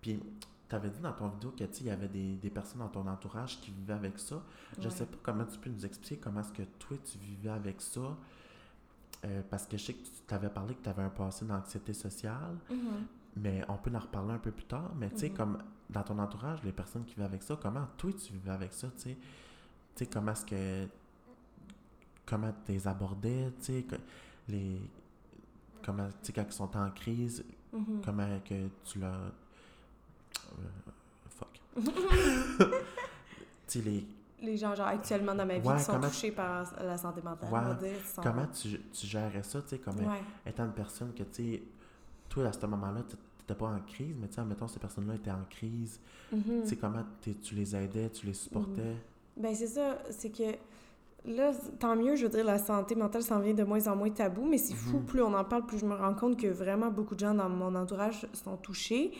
[0.00, 0.20] Puis,
[0.68, 3.06] tu avais dit dans ton vidéo que il y avait des, des personnes dans ton
[3.06, 4.42] entourage qui vivaient avec ça.
[4.78, 4.90] Je Ouais.
[4.90, 8.00] sais pas comment tu peux nous expliquer comment est-ce que toi tu vivais avec ça.
[9.24, 11.94] Euh, parce que je sais que tu t'avais parlé que tu avais un passé d'anxiété
[11.94, 13.06] sociale, Mhm.
[13.36, 14.92] mais on peut en reparler un peu plus tard.
[14.96, 15.36] Mais tu sais, Mhm.
[15.36, 15.58] comme
[15.88, 18.88] dans ton entourage, les personnes qui vivent avec ça, comment toi tu vivais avec ça,
[18.96, 19.16] tu sais?
[19.16, 20.86] Tu sais, comment est-ce que.
[22.26, 23.86] Comment tu les abordais, tu sais?
[24.48, 24.80] Les.
[25.84, 28.00] Comment, tu sais, quand ils sont en crise, Mhm.
[28.04, 29.14] comment que tu leur.
[30.58, 30.90] euh,
[31.30, 31.60] fuck.
[32.58, 32.68] tu
[33.66, 34.06] sais, les.
[34.44, 37.50] Les gens, genre, actuellement dans ma vie, Ouais, qui sont touchés par la santé mentale,
[37.52, 37.96] Ouais, on va dire.
[38.14, 40.20] sont- Comment tu, tu gérais ça, tu sais, comme Ouais.
[40.46, 41.62] étant une personne que, tu sais,
[42.28, 45.14] toi, à ce moment-là, tu n'étais pas en crise, mais tu sais, mettons, ces personnes-là
[45.14, 45.98] étaient en crise.
[46.32, 46.62] Mhm.
[46.62, 48.96] Tu sais, comment tu les aidais, tu les supportais?
[49.36, 50.54] Ben c'est ça, c'est que
[51.26, 54.10] là, tant mieux, je veux dire, la santé mentale s'en vient de moins en moins
[54.10, 55.04] tabou, mais c'est fou, mhm.
[55.06, 57.48] plus on en parle, plus je me rends compte que vraiment beaucoup de gens dans
[57.48, 59.12] mon entourage sont touchés.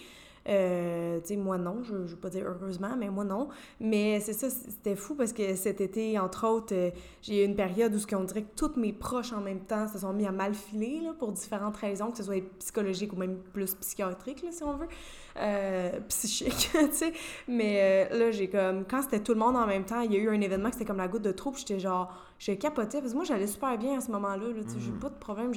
[0.49, 3.49] Euh, tu sais, moi non, je ne veux pas dire heureusement, mais moi non.
[3.81, 6.91] Mais c'est ça, c'était fou parce que cet été, entre autres, euh,
[7.23, 9.89] j'ai eu une période où ce qu'on dirait que tous mes proches en même temps
[9.89, 13.17] se sont mis à mal filer là, pour différentes raisons, que ce soit psychologique ou
[13.17, 14.89] même plus psychiatrique, si on veut.
[15.37, 17.13] Euh, psychique, tu sais.
[17.49, 20.17] Mais euh, là, j'ai comme, quand c'était tout le monde en même temps, il y
[20.17, 23.01] a eu un événement qui c'était comme la goutte de troupe, j'étais genre, je capotais,
[23.01, 24.99] parce que moi, j'allais super bien à ce moment-là, là, tu sais, j'ai mm.
[25.01, 25.51] pas de problème,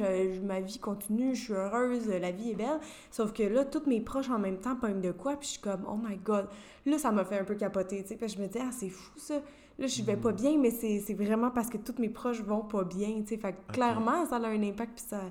[0.46, 2.80] ma vie continue, je suis heureuse, la vie est belle.
[3.12, 5.62] Sauf que là, tous mes proches en même temps pognent de quoi, puis je suis
[5.62, 6.48] comme, oh my god.
[6.88, 8.90] Là, ça m'a fait un peu capoter, tu sais, puis je me disais, ah, c'est
[8.90, 9.36] fou ça.
[9.78, 10.36] Là, je vais pas mm.
[10.36, 13.38] bien, mais c'est vraiment parce que tous mes proches vont pas bien, tu sais.
[13.38, 15.22] Fait clairement, ça a un impact, puis ça,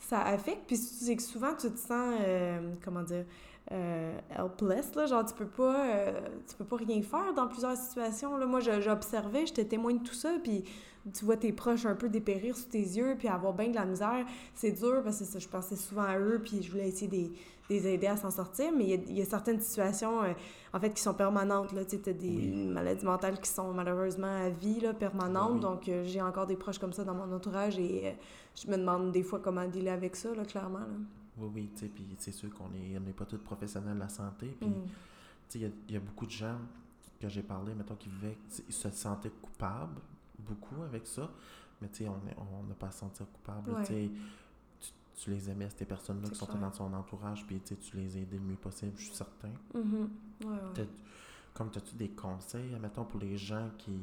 [0.00, 0.62] ça affecte.
[0.66, 3.24] Puis c'est que souvent, tu te sens, euh, comment dire,
[3.70, 6.20] euh, helpless, là, genre tu peux pas euh,
[6.56, 8.36] peux pas rien faire dans plusieurs situations.
[8.38, 8.46] Là.
[8.46, 10.64] Moi, j'observais, j'étais témoin de tout ça, puis
[11.12, 13.84] tu vois tes proches un peu dépérir sous tes yeux, puis avoir bien de la
[13.84, 14.24] misère.
[14.54, 17.32] C'est dur parce que je pensais souvent à eux, puis je voulais essayer de
[17.70, 20.32] les aider à s'en sortir, mais il y, a certaines situations, euh,
[20.72, 21.68] en fait, qui sont permanentes.
[21.88, 25.60] Tu as des maladies mentales qui sont malheureusement à vie, là, permanentes.
[25.60, 28.16] Donc, j'ai encore des proches comme ça dans mon entourage et
[28.54, 30.80] je me demande des fois comment dealer avec ça, là, clairement.
[30.80, 30.96] Là.
[31.38, 34.46] Oui, oui, tu sais, puis c'est sûr qu'on n'est pas tous professionnels de la santé.
[34.58, 34.84] Puis, mm.
[35.48, 36.58] tu sais, il y, a beaucoup de gens
[37.20, 40.00] que j'ai parlé, mettons, qui vivaient, ils se sentaient coupables,
[40.38, 41.30] beaucoup avec ça.
[41.80, 43.72] Mais tu sais, on n'a pas à se sentir coupable.
[43.82, 44.10] Tu sais,
[45.18, 48.38] tu les aimais, ces personnes-là qui sont dans son entourage, puis tu les as aidés
[48.38, 49.50] le mieux possible, je suis certain.
[49.74, 50.86] Mm-hmm.
[51.54, 53.98] Comme, as-tu des conseils, mettons, pour les gens qui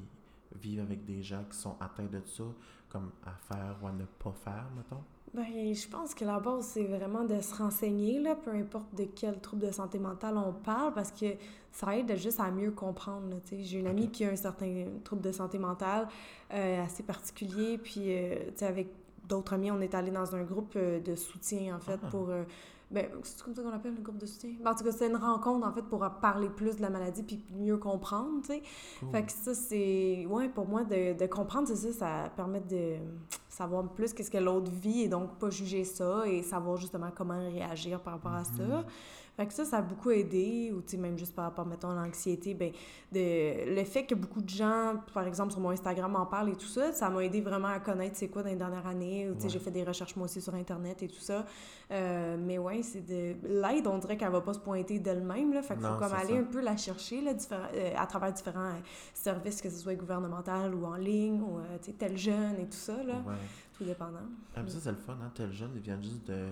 [0.62, 2.44] vivent avec des gens qui sont atteints de ça,
[2.90, 5.04] comme à faire ou à ne pas faire, mettons?
[5.34, 9.04] Ben, je pense que la base, c'est vraiment de se renseigner, là, peu importe de
[9.04, 11.26] quel trouble de santé mentale on parle, parce que
[11.72, 13.36] ça aide juste à mieux comprendre.
[13.52, 16.08] J'ai une amie qui a un certain trouble de santé mentale
[16.54, 18.88] euh, assez particulier, puis euh, avec
[19.28, 22.08] d'autres amis, on est allé dans un groupe euh, de soutien, en fait, ah.
[22.10, 22.30] pour
[22.92, 24.52] ben, c'est comme ça qu'on appelle le groupe de soutien?
[24.64, 27.24] Ben, en tout cas, c'est une rencontre, en fait, pour parler plus de la maladie
[27.24, 28.62] puis mieux comprendre, tu sais.
[29.12, 30.26] Fait que ça, c'est...
[30.30, 32.98] Ouais, pour moi, de, de comprendre, c'est ça, ça permet de
[33.50, 37.38] savoir plus qu'est-ce que l'autre vit et donc pas juger ça et savoir justement comment
[37.38, 38.86] réagir par rapport à ça.
[39.36, 41.90] Fait que ça, ça a beaucoup aidé, ou tu sais, même juste par rapport, mettons,
[41.90, 42.72] à l'anxiété, ben,
[43.12, 46.56] de, le fait que beaucoup de gens, par exemple, sur mon Instagram en parlent et
[46.56, 49.36] tout ça, ça m'a aidé vraiment à connaître c'est quoi dans les dernières années, ou
[49.36, 51.46] tu sais, j'ai fait des recherches moi aussi sur Internet et tout ça.
[51.92, 53.36] Euh, mais ouais, c'est de...
[53.44, 56.38] L'aide, on dirait qu'elle va pas se pointer d'elle-même, là, fait qu'il faut comme aller
[56.38, 58.80] un peu la chercher, là, euh, à travers différents euh,
[59.14, 62.78] services, que ce soit gouvernemental ou en ligne, ou, tu sais, tel jeune et tout
[62.78, 63.22] ça, là.
[63.78, 64.20] Tout dépendant.
[64.56, 65.30] Ah, ça, c'est le fun, hein?
[65.36, 66.48] Tel jeune, il vient juste de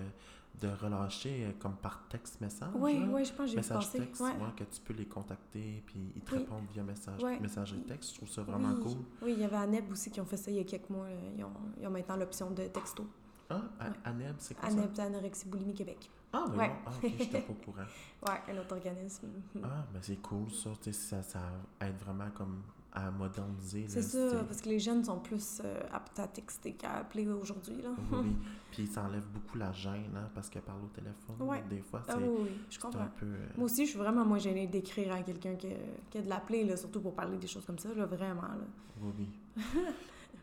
[0.60, 2.70] de relâcher euh, comme par texte message.
[2.74, 4.32] Oui, oui, je pense que j'ai Message texte, ouais.
[4.56, 8.10] que tu peux les contacter puis ils te répondent via message, message et texte.
[8.12, 8.98] Je trouve ça vraiment cool.
[9.22, 11.06] Oui, il y avait Aneb aussi qui ont fait ça il y a quelques mois.
[11.36, 13.06] Ils ont, ils ont maintenant l'option de texto.
[13.50, 13.60] Ah,
[14.04, 15.04] Aneb, c'est quoi Aneb, ça?
[15.04, 16.10] Anorexie Boulimie Québec.
[16.32, 16.70] Ah, ouais.
[16.86, 17.86] ah, ok, j'étais pas au courant.
[18.28, 19.28] ouais, un autre organisme.
[19.62, 21.40] ah, mais c'est cool ça, ça, ça
[21.80, 22.62] aide vraiment comme
[22.94, 23.86] à moderniser.
[23.88, 27.82] C'est ça, parce que les jeunes sont plus euh, aptes à texter qu'à appeler aujourd'hui.
[27.82, 27.90] Là.
[28.12, 28.36] oui,
[28.70, 31.36] puis ça enlève beaucoup la gêne, hein, parce qu'elle parle au téléphone.
[31.68, 33.00] Des fois, ah c'est oui, je comprends.
[33.00, 33.26] un peu...
[33.26, 35.66] Euh, Moi aussi, je suis vraiment moins gênée d'écrire à quelqu'un que,
[36.08, 38.42] que de l'appeler, surtout pour parler des choses comme ça, là, vraiment.
[38.42, 38.64] Là.
[39.02, 39.28] Oui,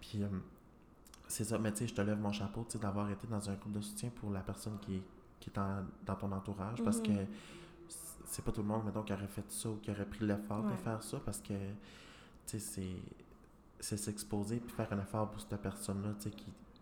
[0.01, 0.27] puis, euh,
[1.29, 3.49] c'est ça, mais tu sais, je te lève mon chapeau, tu sais, d'avoir été dans
[3.49, 5.01] un groupe de soutien pour la personne qui,
[5.39, 5.53] qui est
[6.05, 7.27] dans ton entourage, parce que mhm.
[8.25, 10.63] c'est pas tout le monde, mettons, qui aurait fait ça ou qui aurait pris l'effort
[10.63, 11.53] de faire ça, parce que
[12.45, 16.35] c'est s'exposer puis faire un effort pour cette personne-là, tu sais,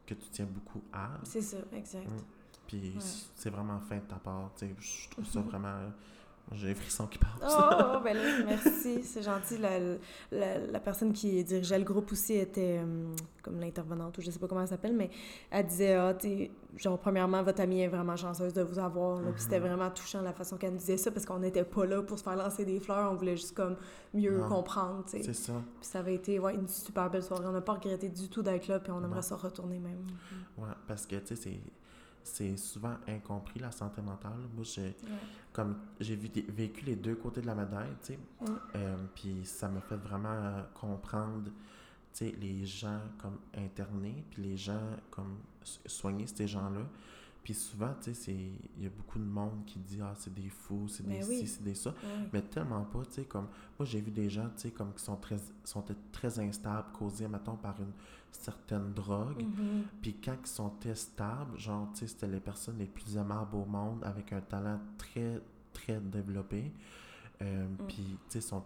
[0.05, 1.11] que tu tiens beaucoup à.
[1.23, 2.09] C'est ça, exact.
[2.09, 2.23] Mm.
[2.67, 2.95] Puis
[3.35, 5.91] c'est vraiment fin de ta part, tu sais, je trouve ça vraiment
[6.53, 7.43] j'ai frisson qui partent.
[7.43, 9.57] Oh, oh, ben là, merci, c'est gentil.
[9.57, 9.79] La,
[10.31, 14.39] la, la, personne qui dirigeait le groupe aussi était hum, comme l'intervenante, ou je sais
[14.39, 15.11] pas comment elle s'appelle, mais
[15.51, 19.21] elle disait, ah, tu genre, premièrement, votre amie est vraiment chanceuse de vous avoir.
[19.21, 19.67] Puis c'était mhm.
[19.67, 22.23] vraiment touchant la façon qu'elle nous disait ça, parce qu'on n'était pas là pour se
[22.23, 23.75] faire lancer des fleurs, on voulait juste comme
[24.13, 25.23] mieux comprendre, tu sais.
[25.23, 25.53] C'est ça.
[25.79, 27.45] Puis ça avait été, ouais, une super belle soirée.
[27.47, 30.07] On n'a pas regretté du tout d'être là, puis on aimerait ça retourner même.
[30.57, 31.59] Ouais, parce que, tu sais, c'est
[32.29, 34.39] c'est souvent incompris, la santé mentale.
[34.53, 34.95] Moi, j'ai
[35.51, 38.19] comme j'ai vécu les deux côtés de la médaille, tu sais.
[38.75, 41.51] Euh, puis ça m'a fait vraiment euh, comprendre, tu
[42.13, 46.81] sais, les gens comme internés, puis les gens comme soigner ces gens-là.
[47.49, 50.49] Puis souvent, tu sais, il y a beaucoup de monde qui dit Ah, c'est des
[50.49, 51.95] fous, c'est des ci, c'est des ça.
[52.31, 53.47] Mais tellement pas, tu sais, comme.
[53.79, 57.27] Moi, j'ai vu des gens, tu sais, comme qui sont très, sont très instables, causés,
[57.27, 57.91] mettons, par une
[58.31, 59.41] certaine drogue.
[59.41, 59.81] Mm-hmm.
[59.99, 63.65] Puis quand ils sont stables, genre, tu sais, c'était les personnes les plus aimables au
[63.65, 65.41] monde, avec un talent très,
[65.73, 66.71] très développé.
[67.41, 68.63] Euh, puis, tu sais, sont...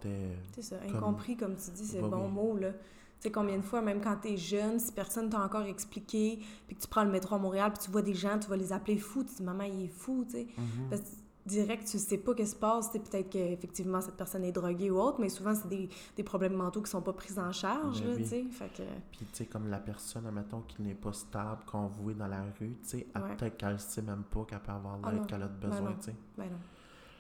[0.52, 2.74] C'est ça, incompris, comme tu dis, c'est le bon mot, là.
[3.23, 6.39] Tu sais, combien de fois, même quand tu es jeune, si personne t'a encore expliqué,
[6.67, 8.57] puis que tu prends le métro à Montréal, puis tu vois des gens, tu vas
[8.57, 10.47] les appeler fous, tu dis «Maman, il est fou», tu sais.
[10.89, 11.07] Parce que
[11.45, 14.99] direct, tu sais pas ce qui se passe, peut-être qu'effectivement, cette personne est droguée ou
[14.99, 18.17] autre, mais souvent, c'est des, des, problèmes mentaux qui sont pas pris en charge, ben
[18.17, 18.43] tu sais.
[18.51, 18.83] Fait que...
[19.13, 22.43] Puis, tu sais, comme la personne, admettons, qui n'est pas stable, qu'on voit dans la
[22.59, 25.47] rue, tu sais, peut-être qu'elle sait même pas qu'elle peut avoir ah l'aide qu'elle a
[25.47, 26.15] ben besoin, tu sais.
[26.38, 26.59] Ben non.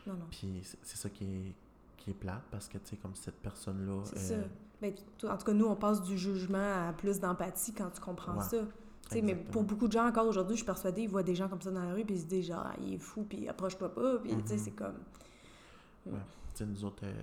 [0.05, 0.25] Non, non.
[0.29, 1.55] Puis, c'est ça qui est,
[1.95, 4.01] qui est plate, parce que, tu sais, comme cette personne-là...
[4.03, 4.35] C'est ça.
[4.83, 4.93] Ben,
[5.29, 8.57] en tout cas, nous, on passe du jugement à plus d'empathie quand tu comprends ça.
[9.13, 11.61] Mais pour beaucoup de gens encore aujourd'hui, je suis persuadée, ils voient des gens comme
[11.61, 13.93] ça dans la rue, puis ils se disent genre, ah, il est fou, puis approche-toi
[13.93, 14.59] pas, puis tu sais, mm-hmm.
[14.59, 14.97] c'est comme.
[16.05, 16.19] Ouais.
[16.53, 17.13] Tu sais, nous autres, euh,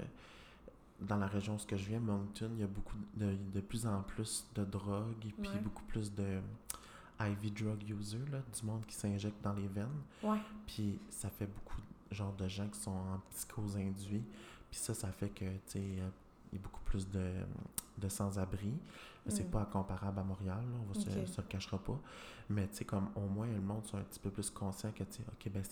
[1.00, 4.02] dans la région où je viens, Moncton, il y a beaucoup de, de plus en
[4.02, 6.40] plus de drogue, et puis beaucoup plus de
[7.20, 9.88] IV drug user, là, du monde qui s'injecte dans les veines.
[10.22, 10.38] Ouais.
[10.66, 14.24] Puis ça fait beaucoup genre de gens qui sont en psychose induit.
[14.70, 15.98] Puis ça, ça fait que, tu sais,
[16.52, 17.32] il y a beaucoup plus de,
[17.98, 18.72] de sans-abri.
[19.28, 19.50] C'est mm.
[19.50, 21.98] pas comparable à Montréal, on va se, le cachera pas.
[22.48, 25.04] Mais tu sais, comme au moins le monde soit un petit peu plus conscient que,
[25.04, 25.62] tu sais, OK, ben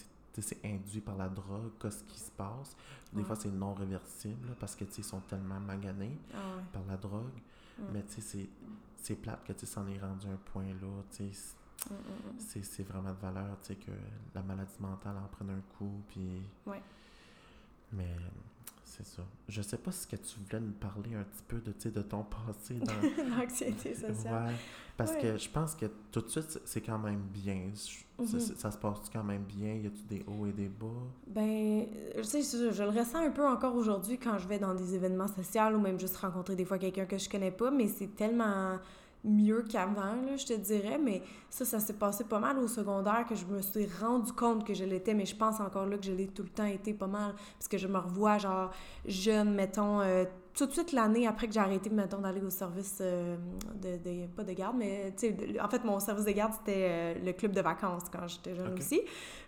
[0.40, 2.76] c'est induit par la drogue, qu'est-ce qui se passe.
[3.12, 6.38] Des fois, c'est non réversible parce que, tu sais, ils sont tellement maganés ah
[6.72, 7.40] par la drogue.
[7.78, 7.82] Mm.
[7.92, 8.48] Mais tu sais,
[8.96, 11.54] c'est plate que, tu sais, s'en est rendu un point là, tu sais.
[11.90, 13.92] Mm, c'est vraiment de valeur, tu sais, que
[14.34, 16.42] la maladie mentale en prenne un coup, puis...
[16.66, 16.82] Ouais.
[17.92, 18.16] Mais
[18.98, 19.22] c'est ça.
[19.48, 22.24] Je sais pas si que tu voulais nous parler un petit peu de, de ton
[22.24, 23.36] passé dans...
[23.36, 24.46] L'anxiété sociale.
[24.46, 24.54] Ouais,
[24.96, 27.70] parce que je pense que tout de suite, c'est quand même bien.
[28.18, 28.26] Mhm.
[28.26, 29.74] ça, se passe quand même bien?
[29.74, 30.86] Y a-tu des hauts et des bas?
[31.28, 34.94] Ben, je sais, je, le ressens un peu encore aujourd'hui quand je vais dans des
[34.94, 38.16] événements sociaux ou même juste rencontrer des fois quelqu'un que je connais pas, mais c'est
[38.16, 38.78] tellement
[39.24, 43.34] mieux qu'avant, je te dirais, mais ça, ça s'est passé pas mal au secondaire que
[43.34, 46.12] je me suis rendu compte que je l'étais, mais je pense encore là que je
[46.12, 48.70] l'ai tout le temps été pas mal, parce que je me revois, genre,
[49.06, 52.98] jeune, mettons, euh, tout de suite l'année après que j'ai arrêté, mettons, d'aller au service
[53.00, 53.36] euh,
[53.80, 57.14] de, pas de garde, mais, tu sais, en fait, mon service de garde, c'était euh,
[57.24, 59.00] le club de vacances quand j'étais jeune aussi.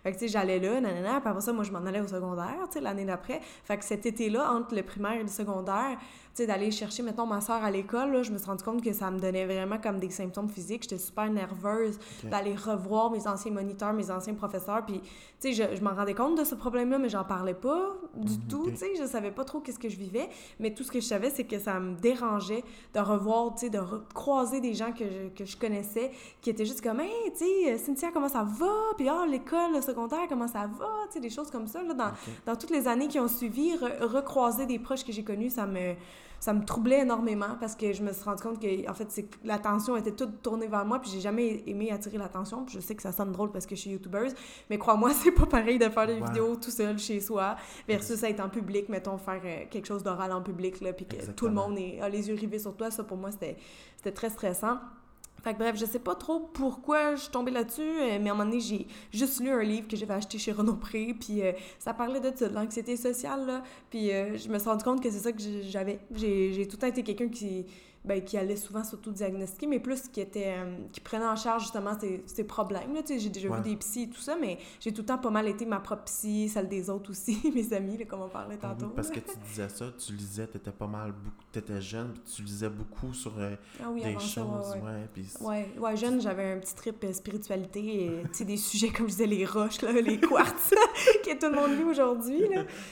[0.03, 2.07] Fait que, tu sais, j'allais là, nanana, puis après ça, moi, je m'en allais au
[2.07, 3.39] secondaire, tu sais, l'année d'après.
[3.63, 5.97] Fait que cet été-là, entre le primaire et le secondaire,
[6.33, 9.11] sais, d'aller chercher, mettons, ma soeur à l'école, je me suis rendu compte que ça
[9.11, 10.83] me donnait vraiment comme des symptômes physiques.
[10.83, 14.85] J'étais super nerveuse d'aller revoir mes anciens moniteurs, mes anciens professeurs.
[14.85, 17.93] Puis, tu sais, je, je m'en rendais compte de ce problème-là, mais j'en parlais pas
[18.15, 18.95] du mhm, tout, tu sais.
[18.97, 20.29] Je savais pas trop qu'est-ce que je vivais.
[20.59, 22.63] Mais tout ce que je savais, c'est que ça me dérangeait
[22.93, 23.79] de revoir, tu sais, de
[24.13, 27.77] croiser des gens que je, que je connaissais qui étaient juste comme, hey, tu sais,
[27.77, 28.73] Cynthia, comment ça va?
[28.97, 30.89] Puis, oh, l'école, le secondaire, comment ça va?
[31.07, 31.93] Tu sais, des choses comme ça, là.
[31.93, 32.11] Dans,
[32.45, 35.95] dans toutes les années qui ont suivi, recroiser des proches que j'ai connus, ça me
[36.41, 39.29] ça me troublait énormément parce que je me suis rendu compte que en fait c'est
[39.45, 42.95] l'attention était toute tournée vers moi puis j'ai jamais aimé attirer l'attention puis je sais
[42.95, 44.33] que ça sonne drôle parce que je suis youtubeuse
[44.69, 47.55] mais crois-moi c'est pas pareil de faire des vidéos tout seul chez soi
[47.87, 51.31] versus être en public mettons faire euh, quelque chose d'oral en public là puis que
[51.31, 52.89] tout le monde a les yeux rivés sur toi.
[52.89, 53.55] Ça pour moi c'était
[53.95, 54.79] c'était très stressant
[55.43, 58.35] fait bref, je sais pas trop pourquoi je suis tombée là-dessus, euh, mais à un
[58.35, 61.51] moment donné, j'ai juste lu un livre que j'avais acheté chez Renaud Pré, puis euh,
[61.79, 63.63] ça parlait de de l'anxiété sociale, là.
[63.89, 65.99] Puis euh, je me suis rendu compte que c'est ça que j'avais.
[66.13, 67.65] J'ai tout le temps été quelqu'un qui
[68.03, 71.63] ben, qui allait souvent surtout diagnostiquer, mais plus qui était euh, qui prenait en charge
[71.63, 72.95] justement ces, ces problèmes.
[73.07, 75.47] J'ai déjà vu des psys et tout ça, mais j'ai tout le temps pas mal
[75.47, 78.61] été ma propre psy, celle des autres aussi, mes amis, là, comme on parlait mhm,
[78.61, 78.87] tantôt.
[78.87, 81.13] parce que tu disais ça, tu lisais, tu étais pas mal,
[81.51, 84.73] tu étais jeune, puis tu lisais beaucoup sur euh, ah des choses.
[84.75, 85.27] ouais, puis...
[85.41, 89.27] ouais, ouais, jeune, j'avais un petit trip euh, spiritualité, et des sujets comme je disais,
[89.27, 90.73] les roches, là, les quartz,
[91.23, 92.45] que tout le monde lit aujourd'hui.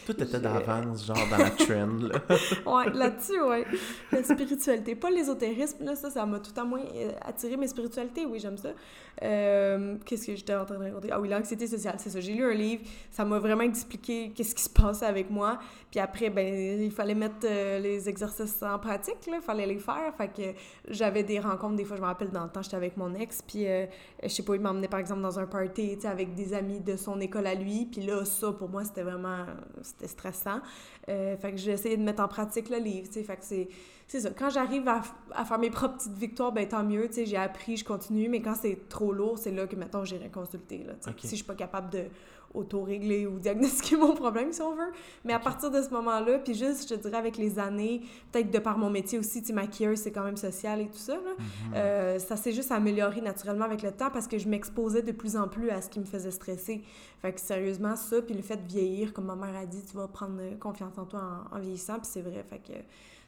[0.06, 1.98] Tout était d'avance, genre dans la trend.
[2.00, 2.22] Là.
[2.66, 3.66] ouais, là-dessus, ouais.
[4.12, 8.26] La spiritualité pas l'ésotérisme, là, ça, ça m'a tout à moins euh, attiré, mes spiritualités,
[8.26, 8.70] oui, j'aime ça.
[9.22, 11.10] Euh, qu'est-ce que j'étais en train de raconter?
[11.12, 12.20] Ah oui, l'anxiété sociale, c'est ça.
[12.20, 15.60] J'ai lu un livre, ça m'a vraiment expliqué qu'est-ce qui se passait avec moi.
[15.92, 19.80] Puis après, ben, il fallait mettre euh, les exercices en pratique, là, il fallait les
[19.80, 20.14] faire.
[20.18, 20.58] Fait que
[20.88, 23.42] j'avais des rencontres, des fois, je me rappelle, dans le temps, j'étais avec mon ex,
[23.42, 23.66] puis
[24.24, 26.80] je sais pas, il m'emmenait par exemple dans un party, tu sais, avec des amis
[26.80, 27.86] de son école à lui.
[27.86, 29.46] Puis là, ça, pour moi, c'était vraiment,
[29.82, 30.60] c'était stressant.
[31.06, 33.26] fait que j'ai essayé de mettre en pratique le livre, tu sais.
[33.42, 33.68] C'est
[34.10, 34.32] c'est ça.
[34.32, 35.04] Quand j'arrive à,
[35.36, 38.28] à, faire mes propres petites victoires, ben tant mieux, tu sais, j'ai appris, je continue,
[38.28, 41.44] mais quand c'est trop lourd, c'est là que, maintenant j'irai consulter, là, Si je suis
[41.44, 42.06] pas capable de
[42.56, 44.92] auto-régler ou diagnostiquer mon problème, si on veut.
[45.24, 48.50] Mais à partir de ce moment-là, puis juste, je te dirais, avec les années, peut-être
[48.50, 51.14] de par mon métier aussi, tu sais, maquilleuse, c'est quand même social et tout ça,
[51.14, 51.76] là, mm-hmm.
[51.76, 55.36] euh, ça s'est juste amélioré naturellement avec le temps parce que je m'exposais de plus
[55.36, 56.82] en plus à ce qui me faisait stresser.
[57.22, 59.96] Fait que sérieusement, ça, puis le fait de vieillir, comme ma mère a dit, tu
[59.96, 62.74] vas prendre confiance en toi en, en vieillissant, puis c'est vrai, fait que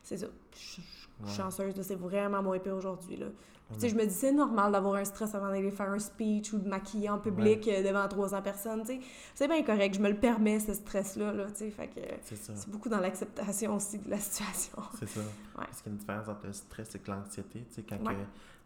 [0.04, 0.28] c'est ça.
[0.54, 0.84] Je suis
[1.28, 3.18] chanceuse, c'est vraiment moins épée aujourd'hui.
[3.18, 3.28] Là.
[3.74, 6.52] Tu sais, je me dis, c'est normal d'avoir un stress avant d'aller faire un speech
[6.52, 9.00] ou de maquiller en public euh, devant 300 personnes, tu sais.
[9.34, 11.72] C'est bien correct, je me le permets, ce stress-là, là, tu sais.
[11.72, 14.78] Fait que c'est beaucoup dans l'acceptation aussi de la situation.
[15.00, 15.22] C'est ça.
[15.56, 18.14] Parce qu'il y a une différence entre le stress et l'anxiété, tu sais, quand que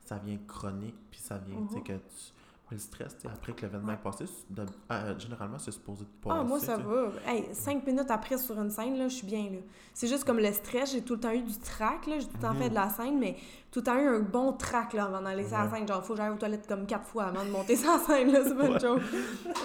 [0.05, 1.83] ça vient chronique, puis ça vient, tu sais, mm-hmm.
[1.83, 2.33] que tu
[2.71, 4.25] le stress, après que l'événement est passé,
[4.57, 6.37] euh, généralement, c'est supposé de passer.
[6.39, 7.09] Ah, moi, ça va.
[7.27, 9.43] Hey, cinq minutes après sur une scène, là, je suis bien.
[9.51, 9.59] là.
[9.93, 12.01] C'est juste comme le stress, j'ai tout le temps eu du trac.
[12.07, 13.35] J'ai tout le temps fait de la scène, mais
[13.71, 15.87] tout le temps eu un bon trac, là, avant d'aller sur la scène.
[15.87, 18.31] Genre, faut que j'aille aux toilettes comme quatre fois avant de monter sur la scène.
[18.43, 19.01] C'est pas une joke.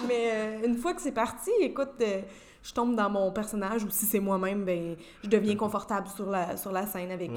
[0.07, 1.89] mais euh, une fois que c'est parti, écoute...
[2.01, 2.21] Euh,
[2.63, 6.57] je tombe dans mon personnage ou si c'est moi-même, ben, je deviens confortable sur la,
[6.57, 7.31] sur la scène avec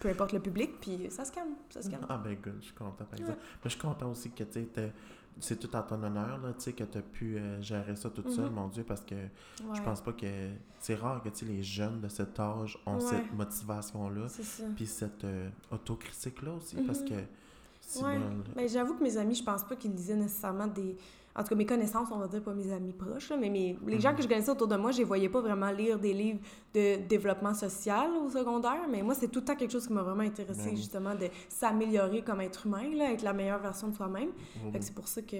[0.00, 2.06] peu importe le public, puis ça se calme, ça se calme.
[2.08, 3.38] Ah ben good, je suis content par exemple.
[3.40, 4.68] Mais je suis content aussi que tu
[5.40, 8.46] c'est tout à ton honneur, là, que tu as pu euh, gérer ça toute seule,
[8.46, 8.50] mm-hmm.
[8.50, 9.14] mon Dieu, parce que
[9.74, 10.26] je pense pas que...
[10.80, 14.26] C'est rare que les jeunes de cet âge ont cette motivation-là,
[14.76, 17.08] puis cette euh, autocritique-là aussi, parce mm-hmm.
[17.08, 18.04] que...
[18.04, 18.18] Ouais.
[18.54, 20.96] Ben, j'avoue que mes amis, je pense pas qu'ils lisaient nécessairement des
[21.38, 24.00] en tout cas mes connaissances, on va dire pas mes amis proches, mais mes, les
[24.00, 24.16] gens mhm.
[24.16, 26.40] que je connaissais autour de moi, je les voyais pas vraiment lire des livres
[26.74, 30.02] de développement social au secondaire, mais moi, c'est tout le temps quelque chose qui m'a
[30.02, 33.94] vraiment intéressé, ben justement, de s'améliorer comme être humain, là, être la meilleure version de
[33.94, 34.30] soi-même.
[34.80, 35.36] C'est pour ça que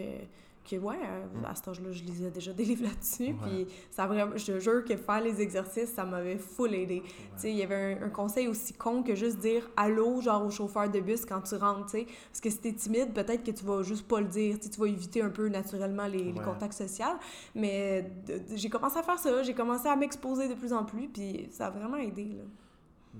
[0.68, 1.44] que, ouais, mm.
[1.44, 3.34] à cet âge-là, je lisais déjà des livres là-dessus.
[3.42, 7.02] Puis, ça vraiment, je te jure que faire les exercices, ça m'avait full aidé.
[7.04, 10.50] Tu sais, il y avait un, conseil aussi con que juste dire allô, genre au
[10.50, 12.06] chauffeur de bus quand tu rentres, tu sais.
[12.30, 14.58] Parce que si t'es timide, peut-être que tu vas juste pas le dire.
[14.58, 17.06] Tu vas éviter un peu naturellement les, les contacts sociaux.
[17.54, 18.10] Mais
[18.54, 19.42] j'ai commencé à faire ça.
[19.42, 21.08] J'ai commencé à m'exposer de plus en plus.
[21.08, 22.44] Puis, ça a vraiment aidé, là.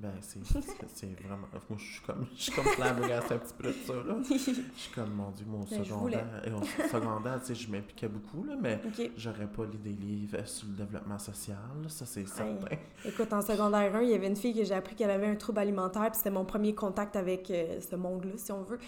[0.00, 1.48] Ben, c'est vraiment.
[1.68, 4.14] Moi, je suis comme, je suis comme flabbergasté un petit peu de ça, là.
[4.30, 6.42] Je suis comme, mon Dieu, mon ben, secondaire.
[6.44, 8.80] Et au secondaire, tu sais, je m'impliquais beaucoup, là, mais
[9.16, 11.56] j'aurais pas lu des livres sur le développement social,
[11.88, 12.76] ça, c'est certain.
[13.04, 15.36] Écoute, en secondaire 1, il y avait une fille que j'ai appris qu'elle avait un
[15.36, 18.78] trouble alimentaire, puis c'était mon premier contact avec euh, ce monde-là, si on veut.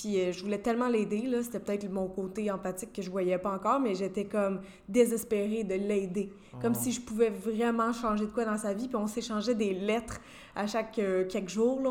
[0.00, 1.42] Puis euh, je voulais tellement l'aider, là.
[1.42, 5.74] C'était peut-être mon côté empathique que je voyais pas encore, mais j'étais comme désespérée de
[5.74, 6.32] l'aider.
[6.62, 6.80] Comme oh.
[6.80, 10.18] si je pouvais vraiment changer de quoi dans sa vie, puis on s'échangeait des lettres
[10.56, 11.80] à chaque euh, quelques jours.
[11.80, 11.90] Là,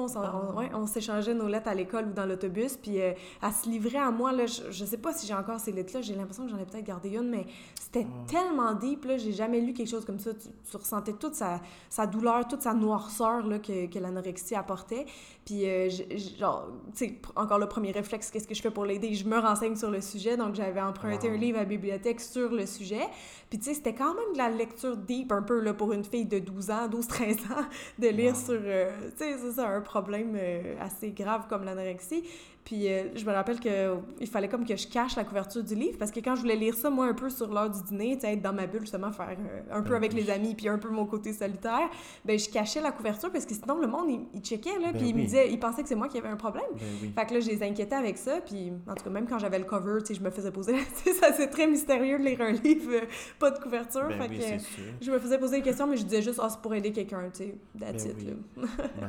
[0.73, 2.77] on, s'échangeait nos lettres à l'école ou dans l'autobus.
[2.77, 5.59] Puis euh, à se livrer à moi, là, je, je sais pas si j'ai encore
[5.59, 6.01] ces lettres-là.
[6.01, 7.45] J'ai l'impression que j'en ai peut-être gardé une, mais
[7.79, 9.05] c'était tellement deep.
[9.05, 10.31] Là, j'ai jamais lu quelque chose comme ça.
[10.33, 15.05] Tu, ressentais toute sa, sa, douleur, toute sa noirceur là, que, que l'anorexie apportait.
[15.45, 15.89] Puis, euh,
[16.37, 19.13] genre, tu sais, encore le premier réflexe, qu'est-ce que je fais pour l'aider?
[19.13, 20.37] Je me renseigne sur le sujet.
[20.37, 23.07] Donc, j'avais emprunté un livre à la bibliothèque sur le sujet.
[23.49, 26.03] Puis, tu sais, c'était quand même de la lecture deep un peu, là, pour une
[26.03, 27.65] fille de 12 ans, 12-13 ans,
[27.99, 32.23] de lire sur, euh, tu sais, c'est ça, un problème euh, assez grave comme l'anorexie.
[32.69, 35.97] Puis euh, je me rappelle qu'il fallait comme que je cache la couverture du livre
[35.97, 38.21] parce que quand je voulais lire ça, moi, un peu sur l'heure du dîner, tu
[38.21, 40.77] sais, être dans ma bulle, justement, faire euh, un peu avec les amis, puis un
[40.77, 41.89] peu mon côté solitaire,
[42.23, 45.09] ben je cachais la couverture parce que sinon, le monde, il, checkait, là, ben puis
[45.09, 46.69] il me disait, il pensait que c'est moi qui avais un problème.
[46.75, 49.39] Ben fait que là, je les inquiétais avec ça, puis en tout cas, même quand
[49.39, 52.41] j'avais le cover, tu sais, je me faisais poser, sais, c'est très mystérieux de lire
[52.41, 53.05] un livre, euh,
[53.39, 54.09] pas de couverture.
[54.09, 54.63] Ben fait que
[55.01, 56.91] je me faisais poser des questions, mais je disais juste, ah, oh, c'est pour aider
[56.91, 58.15] quelqu'un, tu sais, that's it,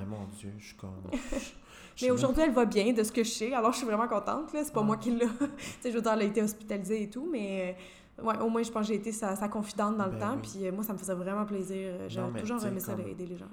[0.08, 1.10] mon Dieu, je suis comme...
[2.02, 3.52] Mais aujourd'hui, elle va bien, de ce que je sais.
[3.52, 4.52] Alors, je suis vraiment contente.
[4.52, 4.64] Là.
[4.64, 5.10] C'est pas moi qui
[5.80, 7.76] sais, je veux dire, elle a été hospitalisée et tout, mais
[8.18, 10.38] euh, ouais, au moins, je pense que j'ai été sa, confidente dans le ben temps.
[10.38, 11.94] Puis euh, moi, ça me faisait vraiment plaisir.
[12.08, 13.48] J'ai toujours aimé ça d'aider les gens.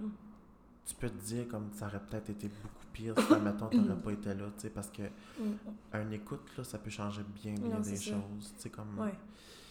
[0.85, 4.01] Tu peux te dire, comme ça aurait peut-être été beaucoup pire si, admettons, tu n'aurais
[4.03, 5.55] pas été là, tu sais, parce que mm.
[5.91, 8.53] un écoute, là, ça peut changer bien, bien des choses.
[8.55, 8.97] Tu sais, comme.
[8.97, 9.11] Ouais.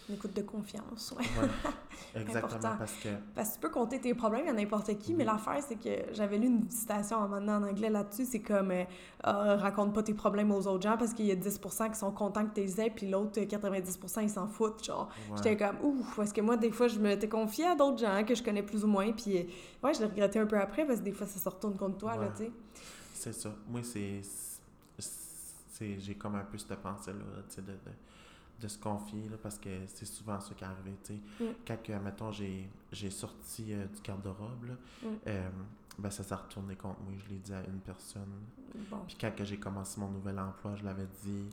[0.09, 1.25] Une écoute de confiance, ouais.
[2.21, 3.09] Exactement, parce que...
[3.35, 6.37] Parce que tu peux compter tes problèmes à n'importe qui, mais l'affaire, c'est que j'avais
[6.37, 8.85] lu une citation en anglais là-dessus, c'est comme euh,
[9.23, 12.11] ah, raconte pas tes problèmes aux autres gens parce qu'il y a 10% qui sont
[12.11, 15.09] contents que tu les aies, puis l'autre 90% ils s'en foutent, genre.
[15.35, 18.23] J'étais comme, ouf, parce que moi, des fois, je me t'ai confié à d'autres gens
[18.23, 19.47] que je connais plus ou moins, puis
[19.83, 21.97] ouais, je l'ai regretté un peu après parce que des fois, ça se retourne contre
[21.97, 22.51] toi, là, tu sais.
[23.13, 23.53] C'est ça.
[23.67, 24.21] Moi, c'est...
[25.79, 27.91] J'ai comme un peu cette pensée-là, tu sais, de de
[28.67, 30.93] se confier, là, parce que c'est souvent ce qui est arrivé.
[31.03, 31.43] tu sais.
[31.43, 31.53] Mm.
[31.67, 35.07] Quand, mettons, j'ai sorti euh, du garde-robe, mm.
[35.27, 35.49] euh,
[35.99, 37.13] ben, ça s'est retourné contre moi.
[37.17, 38.33] Je l'ai dit à une personne.
[39.07, 41.49] Puis quand j'ai commencé mon nouvel emploi, je l'avais dit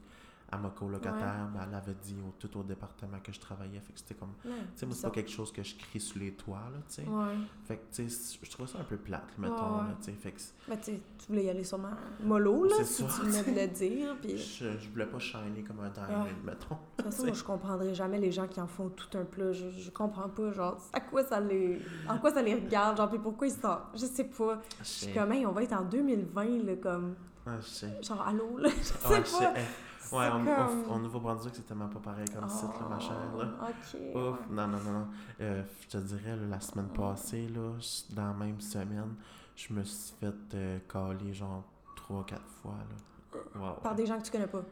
[0.51, 3.81] à ma colocataire, ben, elle avait dit au, tout au département que je travaillais.
[3.81, 4.35] Fait que c'était comme.
[4.43, 6.95] tu sais, moi, c'est pas quelque chose que je crie sous les toits, là, tu
[6.95, 7.05] sais.
[7.65, 10.13] Fait que, tu sais, je trouvais ça un peu plate, mettons, là, tu sais.
[10.13, 10.41] Fait que.
[10.69, 14.17] Ben, tu voulais y aller sûrement mollo, là, si tu venais de le dire.
[14.23, 14.39] Puis...
[14.39, 16.77] je, je voulais pas shiner comme un diamond, mettons.
[16.99, 19.53] De toute façon, moi, je comprendrais jamais les gens qui en font tout un plat.
[19.53, 21.81] Je, je comprends pas, genre, à quoi ça les.
[22.09, 23.79] En quoi ça les regarde, genre, puis pourquoi ils sont.
[23.95, 24.61] Je sais pas.
[24.81, 27.15] Je suis comme, on va être en 2020, là, comme.
[27.47, 28.03] Ah, je sais.
[28.03, 29.55] Genre, allô, là, je sais pas.
[30.13, 33.37] Ouais, on, au Nouveau-Brunswick, c'est tellement pas pareil comme site, là, ma chère.
[33.37, 33.49] Là.
[33.61, 34.01] Ah, OK.
[34.15, 35.07] Ouf, non, non, non, non.
[35.41, 37.73] Euh, je te dirais, la semaine passée, là,
[38.11, 39.15] dans la même semaine,
[39.57, 41.65] je me suis fait euh, caler genre
[41.97, 43.41] trois, quatre fois, là.
[43.57, 43.81] Wow.
[43.83, 44.63] Par des gens que tu connais pas?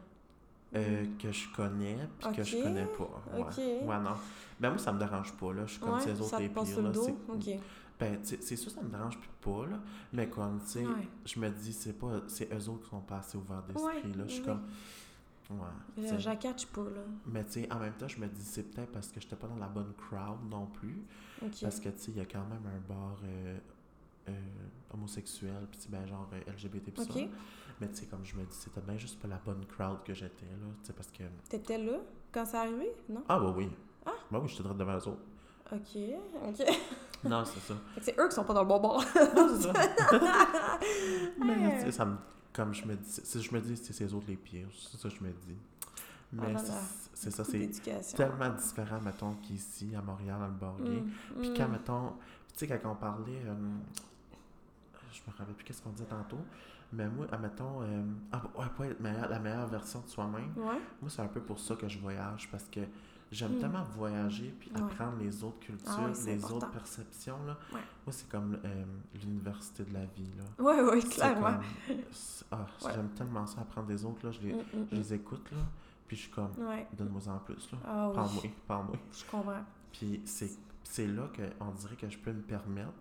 [0.74, 3.10] Euh, que je connais, puis que je connais pas.
[3.34, 3.40] Ouais.
[3.42, 3.56] ok.
[3.58, 4.16] ouais, non.
[4.60, 5.66] Ben moi, ça me dérange pas, là.
[5.66, 6.94] Je suis comme ouais, ces autres ça te les passe pires, sur le là.
[6.94, 7.04] dos?
[7.04, 7.60] c'est- Ok.
[8.00, 9.76] Ben, c'est sûr, ça me dérange plus pas, là.
[10.12, 11.08] Mais comme, tu sais, Ouais.
[11.24, 12.20] je me dis, c'est pas...
[12.26, 14.24] C'est eux autres qui sont pas assez ouverts d'esprit, là.
[14.26, 14.62] Je suis comme...
[15.58, 16.18] Ouais.
[16.18, 17.02] J'accatche pas, là.
[17.26, 19.46] Mais tu sais, en même temps, je me dis, c'est peut-être parce que j'étais pas
[19.46, 21.02] dans la bonne crowd non plus.
[21.60, 23.58] Parce que, tu sais, il y a quand même un bar euh,
[24.28, 24.32] euh,
[24.94, 27.20] homosexuel, puis ben, genre euh, LGBT, pis ça.
[27.80, 30.14] Mais tu sais, comme je me dis, c'était bien juste pas la bonne crowd que
[30.14, 30.68] j'étais, là.
[30.80, 31.24] Tu sais, parce que.
[31.48, 31.98] T'étais là
[32.32, 33.24] quand c'est arrivé, non?
[33.28, 33.68] Ah, bah oui.
[34.06, 34.10] Ah.
[34.30, 35.22] Bah oui, j'étais direct devant eux autres.
[35.72, 35.98] Ok,
[36.48, 36.66] ok.
[37.24, 37.74] Non, c'est ça.
[38.00, 39.04] C'est eux qui sont pas dans le bon bord.
[39.36, 39.72] Non, c'est ça.
[41.38, 42.16] Mais, tu sais, ça me.
[42.52, 44.68] Comme je me dis, c'est- je me dis, c'est ces autres les pires.
[44.90, 45.56] C'est ça que je me dis.
[46.32, 46.80] Mais Ah c'est- là.
[47.14, 47.70] c'est ça, c'est
[48.16, 51.00] tellement différent, mettons, qu'ici, à Montréal, dans le bar gay.
[51.00, 51.54] Mm, Puis mm.
[51.56, 52.08] quand, mettons,
[52.56, 53.54] tu sais, quand on parlait, euh,
[55.12, 56.38] je me rappelle plus qu'est-ce qu'on disait tantôt,
[56.92, 60.80] mais moi, admettons, euh, ah, ouais, pas être meilleur- la meilleure version de soi-même, Ouais.
[61.00, 62.80] moi, c'est un peu pour ça que je voyage, parce que
[63.32, 63.58] j'aime Mm.
[63.60, 64.80] tellement voyager, puis Ouais.
[64.82, 66.56] apprendre les autres cultures, Ah c'est les important.
[66.58, 67.58] autres perceptions, là.
[67.72, 67.80] Ouais.
[68.06, 68.84] Moi, c'est comme euh,
[69.20, 70.62] l'université de la vie, là.
[70.64, 71.58] Ouais, ouais, clairement.
[71.86, 71.96] comme-
[72.52, 72.92] ah, Ouais.
[72.94, 75.58] J'aime tellement ça, apprendre des autres, là, je les, Mm, mm, je les écoute, là,
[76.06, 76.96] puis je suis comme, mm.
[76.96, 77.78] Donne-moi en plus, là.
[77.86, 78.14] Ah oui.
[78.14, 78.96] Parle-moi, parle-moi.
[79.12, 79.64] Je comprends.
[79.92, 80.50] Puis c'est
[80.84, 82.92] c'est là qu'on dirait que je peux me permettre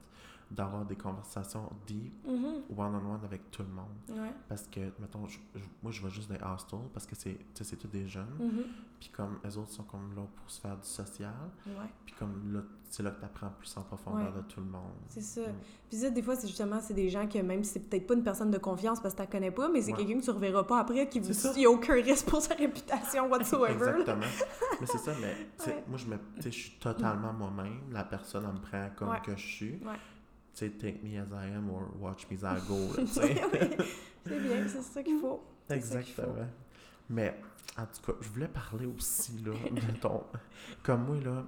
[0.52, 2.62] d'avoir des conversations deep, Mhm.
[2.78, 4.20] one-on-one avec tout le monde.
[4.22, 4.32] Ouais.
[4.50, 7.88] Parce que, mettons, je- je- moi, je vais juste des hostels parce que c'est tous
[7.88, 8.28] des jeunes.
[8.40, 8.64] Mhm.
[9.00, 11.34] Puis comme les autres sont comme là pour se faire du social.
[11.66, 11.74] Ouais.
[12.06, 14.42] Puis comme là, c'est là que tu apprends plus en profondeur Ouais.
[14.42, 14.92] de tout le monde.
[15.08, 15.42] C'est ça.
[15.42, 15.54] Mm.
[15.90, 18.14] Puis ça, des fois, c'est justement, c'est des gens que même si c'est peut-être pas
[18.14, 20.66] une personne de confiance parce que tu connais pas, mais c'est quelqu'un que tu reverras
[20.66, 21.54] pas après, qui C'est ça.
[21.56, 23.72] il y a aucun risque pour sa réputation whatsoever.
[23.74, 24.26] Exactement.
[24.82, 25.36] mais c'est ça, mais
[25.88, 27.80] moi, je me je suis totalement moi-même.
[27.92, 29.80] La personne, elle me prend comme que je suis.
[30.54, 32.76] Tu sais, take me as I am or watch me as I go.
[34.24, 35.42] Oui, c'est bien, c'est ça qu'il faut.
[35.70, 36.36] Exactement.
[37.10, 37.36] Mais
[37.78, 40.24] en tout cas, je voulais parler aussi, là, mettons,
[40.84, 41.44] comme moi, là,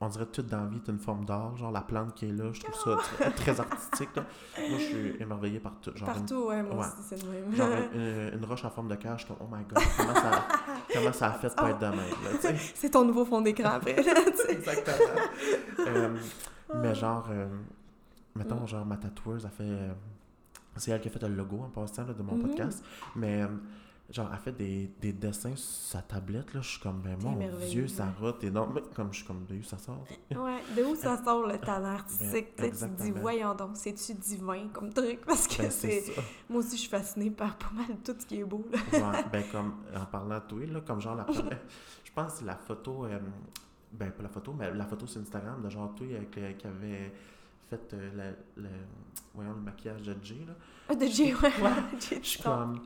[0.00, 2.32] on dirait tout dans la vie est une forme d'art, genre la plante qui est
[2.32, 4.08] là, je trouve ça très, très artistique.
[4.16, 4.24] là.
[4.68, 5.90] Moi, je suis émerveillé par tout.
[5.94, 6.80] Genre, une, Partout, ouais, moi ouais.
[6.86, 7.54] aussi, c'est le même.
[7.54, 10.14] genre une, une roche en forme de cage, je suis comme, oh my god, comment
[10.14, 10.48] ça,
[10.94, 13.96] comment ça a fait pour être de même, c'est ton nouveau fond d'écran après.
[14.48, 15.20] Exactement.
[15.80, 16.16] Euh,
[16.76, 17.48] mais genre, euh,
[18.40, 19.64] mettons, genre, ma tatoueuse a fait.
[19.64, 19.92] euh,
[20.76, 22.42] c'est elle qui a fait le logo en passant là, de mon Mhm.
[22.42, 22.84] podcast.
[23.16, 23.48] Mais, euh,
[24.10, 25.58] genre, elle a fait des, des dessins sur
[25.98, 26.54] sa tablette.
[26.54, 26.60] Là.
[26.62, 27.36] Je suis comme, ben T'es mon
[27.68, 27.88] Dieu, ouais.
[27.88, 28.68] Sarah, t'es non.
[28.72, 30.04] Mais comme je suis comme, de où ça sort?
[30.30, 32.54] Ouais, de où ça sort le talent artistique?
[32.56, 35.20] Ben, tu sais, tu te dis, voyons donc, c'est-tu divin comme truc?
[35.26, 36.22] Parce que Ben, c'est ça.
[36.48, 38.78] Moi aussi, je suis fascinée par pas mal tout ce qui est beau, là.
[39.12, 41.26] Ouais, ben, comme, en parlant de toi, là, comme genre, la
[42.04, 43.18] je pense que la photo, euh,
[43.92, 47.12] ben, pas la photo, mais la photo sur Instagram de genre, toi, avec, qui avait
[47.70, 48.68] fait euh, le, le-
[49.34, 50.54] voyons, le maquillage de Jay, là.
[50.88, 51.40] Ah, de Jay, ouais.
[51.62, 51.70] Ouais.
[52.00, 52.80] Jay Je suis comme,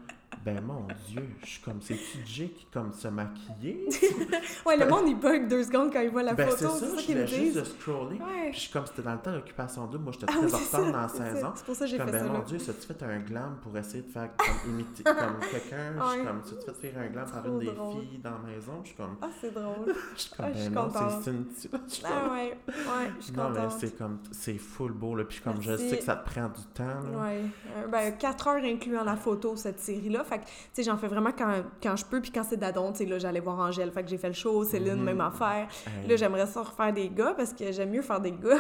[0.45, 3.89] ben mon Dieu, je suis comme, c'est-tu Jay qui comme se maquiller?
[4.67, 6.97] Ouais, le monde, il bug deux secondes quand il voit la ben photo, c'est ça,
[6.97, 8.17] ça qu'ils me juste de scroller.
[8.17, 8.51] Ouais.
[8.51, 10.59] Puis je suis comme, c'était dans le temps d'occupation double, moi j'étais Ah très en
[10.59, 11.35] retard ça, dans la ça.
[11.35, 11.53] saison.
[11.55, 12.45] C'est pour ça que j'ai fait ben ça, mon là.
[12.47, 15.15] Dieu, as-tu fait un glam pour essayer de faire comme imiter comme
[15.51, 15.95] quelqu'un?
[15.99, 16.27] Je suis Ouais.
[16.27, 18.73] comme, tu fait faire un glam par une des filles dans la maison?
[18.83, 19.95] Je suis comme, Ah, c'est drôle.
[20.15, 20.91] je suis comme, Ah, ben non,
[21.23, 25.25] c'est suis Ah ouais, ouais, je suis non, mais c'est comme, c'est full beau, là.
[25.25, 27.19] Puis comme, je sais que ça te prend du temps, là.
[27.23, 27.43] Ouais,
[27.77, 30.25] Euh, ben 4 heures incluant la photo, cette série-là.
[30.35, 32.91] Fait que, tu sais, j'en fais vraiment quand, quand je peux, puis quand c'est d'adon,
[32.93, 33.91] tu sais, là, j'allais voir Angèle.
[33.93, 35.05] Fait que j'ai fait le show, Céline, Mhm.
[35.05, 35.69] même affaire.
[35.87, 38.59] Hey, Là, j'aimerais ça refaire des gars, parce que j'aime mieux faire des gars.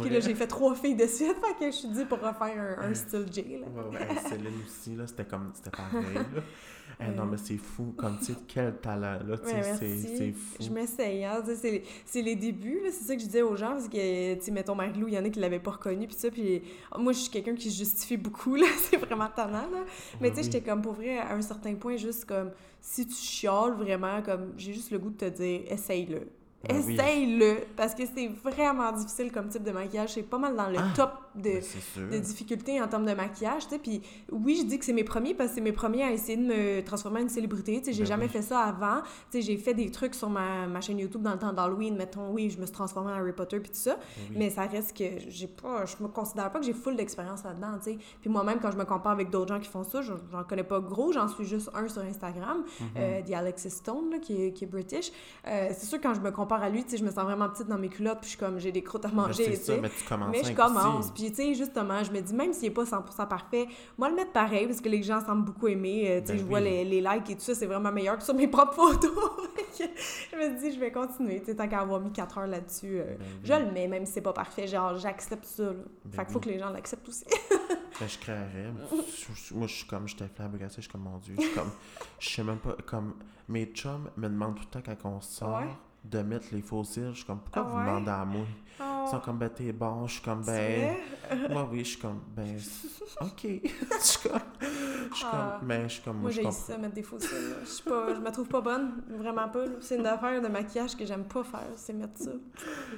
[0.00, 2.78] Puis là, j'ai fait trois filles de suite, fait que je suis dit pour refaire
[2.80, 3.66] un, style J, là.
[3.66, 6.40] Ouais, ouais, Céline aussi, là, c'était comme, c'était pareil, là.
[7.00, 10.62] Eh, non, mais c'est fou, comme, tu sais, quel talent, là, tu sais, c'est fou.
[10.62, 11.42] Je m'essaye, hein.
[11.44, 12.90] C'est c'est les débuts, là.
[12.90, 15.18] C'est ça que je disais aux gens, parce que, tu sais, mettons, Marie-Lou, il y
[15.18, 16.30] en a qui l'avaient pas reconnu, puis ça.
[16.30, 16.62] Puis
[16.98, 18.66] moi, je suis quelqu'un qui se justifie beaucoup, là.
[18.90, 19.84] C'est vraiment tannant, là.
[20.20, 23.14] Mais tu sais, j'étais comme pour vrai, à un certain point, juste comme, si tu
[23.14, 26.28] chiales vraiment, comme, j'ai juste le goût de te dire, essaye-le.
[26.68, 26.94] Ben oui.
[26.94, 30.14] Essaye-le, parce que c'est vraiment difficile comme type de maquillage.
[30.14, 31.60] C'est pas mal dans le Ah, top de,
[31.96, 33.78] Ben, de difficultés en termes de maquillage, tu sais.
[33.78, 36.36] Puis oui, je dis que c'est mes premiers parce que c'est mes premiers à essayer
[36.36, 37.82] de me transformer en une célébrité.
[37.84, 38.30] J'ai Ben jamais oui.
[38.30, 39.02] fait ça avant.
[39.34, 41.96] J'ai fait des trucs sur ma, ma chaîne YouTube dans le temps d'Halloween.
[41.96, 43.94] Mettons, oui, je me suis transformée en Harry Potter puis tout ça.
[43.94, 44.00] Ben
[44.30, 44.36] oui.
[44.38, 47.78] Mais ça reste que j'ai pas, je me considère pas que j'ai full d'expérience là-dedans.
[48.20, 50.80] Puis moi-même, quand je me compare avec d'autres gens qui font ça, j'en connais pas
[50.80, 52.86] gros, j'en suis juste un sur Instagram, Mhm.
[52.98, 55.10] euh, The Alexis Stone, là, qui, est, qui est British.
[55.46, 57.48] Euh, c'est sûr, quand je me compare à lui, tu sais, je me sens vraiment
[57.48, 59.56] petite dans mes culottes, puis je suis comme, j'ai des croûtes à Mais manger, tu
[59.56, 61.10] ça, mais tu commences Mais je commence.
[61.12, 64.16] Puis, tu sais, justement, je me dis, même s'il n'est pas 100% parfait, moi, le
[64.16, 66.06] mettre pareil, parce que les gens semblent beaucoup aimer.
[66.10, 68.18] euh, tu sais, Ben je vois les, les likes et tout ça, c'est vraiment meilleur
[68.18, 69.10] que sur mes propres photos.
[69.78, 71.40] Je me dis, je vais continuer.
[71.40, 73.40] Tu sais, tant qu'à avoir mis 4 heures là-dessus, euh, Ben oui.
[73.42, 74.66] je le mets, même si c'est pas parfait.
[74.68, 75.62] Genre, j'accepte ça.
[75.64, 75.70] là.
[76.04, 76.44] Ben fait qu'il faut oui.
[76.44, 77.24] que les gens l'acceptent aussi.
[78.00, 78.72] Ben, je créerais.
[79.52, 81.70] Moi, je suis comme, j'étais flabbergassée, je suis comme, mon Dieu, je suis comme,
[82.18, 83.14] je sais même pas, comme,
[83.48, 85.62] mes chums me demandent tout le temps quand on sort
[86.04, 87.10] de mettre les fossiles.
[87.12, 88.44] Je suis comme, pourquoi vous demandez à moi?
[88.80, 90.06] Ils sont comme, ben, t'es bon.
[90.06, 90.96] Je suis comme, ben.
[91.50, 92.56] Moi, oui, je suis comme, ben.
[93.20, 93.42] OK.
[93.44, 93.58] je
[94.00, 94.40] suis comme.
[95.10, 95.56] Je suis Ah.
[95.58, 96.58] comme, ben, je suis comme, Moi, je j'ai comprends.
[96.58, 97.08] ça, mettre des là.
[97.64, 99.64] Je suis pas, je me trouve pas bonne, vraiment pas.
[99.80, 102.30] C'est une affaire de maquillage que j'aime pas faire, c'est mettre ça.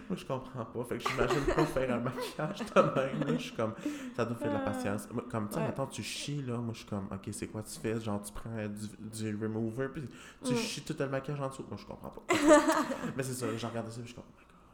[0.08, 0.84] Moi, je comprends pas.
[0.84, 3.20] Fait que j'imagine pas faire un maquillage de même.
[3.28, 3.34] là.
[3.36, 3.74] Je suis comme,
[4.16, 5.08] ça doit faire de la patience.
[5.12, 5.66] Moi, Comme, tu sais, Ouais.
[5.66, 6.56] mettons, tu chies, là.
[6.56, 8.00] Moi, je suis comme, OK, c'est quoi tu fais?
[8.00, 8.88] Genre, tu prends du,
[9.26, 10.02] du remover, puis
[10.44, 10.56] tu Mm.
[10.56, 11.64] chies tout le maquillage en dessous.
[11.68, 12.22] Moi, je comprends pas.
[13.16, 14.24] Mais c'est ça, je regarde ça, puis je suis comme,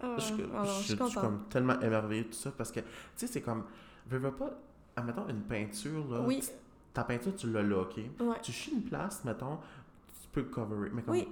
[0.02, 2.80] Ah, Je, suis- ah je- je suis comme tellement émerveillé de tout ça parce que,
[2.80, 2.86] tu
[3.16, 3.64] sais, c'est comme,
[4.08, 4.50] veux, veux pas,
[4.96, 6.40] admettons une peinture, là, Oui.
[6.40, 6.48] tu-
[6.92, 7.96] ta peinture, tu l'as là, OK?
[7.96, 8.36] Ouais.
[8.42, 9.58] Tu chies une place, mettons,
[10.22, 11.28] tu peux cover, mais comme, Oui.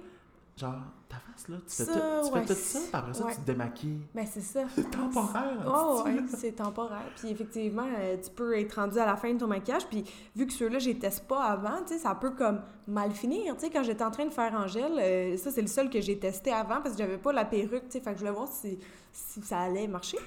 [0.55, 0.75] genre,
[1.09, 3.33] ta face, là, tu fais, tout, tu ouais, fais tout ça, puis après ça, ouais.
[3.33, 4.01] tu te démaquilles.
[4.13, 4.61] Ben, c'est ça.
[4.75, 7.09] C'est temporaire, Oh, c'est temporaire.
[7.17, 9.87] Puis effectivement, euh, tu peux être rendu à la fin de ton maquillage.
[9.87, 10.03] Puis
[10.35, 13.55] vu que ceux-là, je les teste pas avant, tu sais, ça peut comme mal finir.
[13.55, 16.01] Tu sais, quand j'étais en train de faire Angèle, euh, ça, c'est le seul que
[16.01, 17.99] j'ai testé avant parce que j'avais pas la perruque, tu sais.
[17.99, 18.77] Fait que je voulais voir si,
[19.11, 20.17] si ça allait marcher.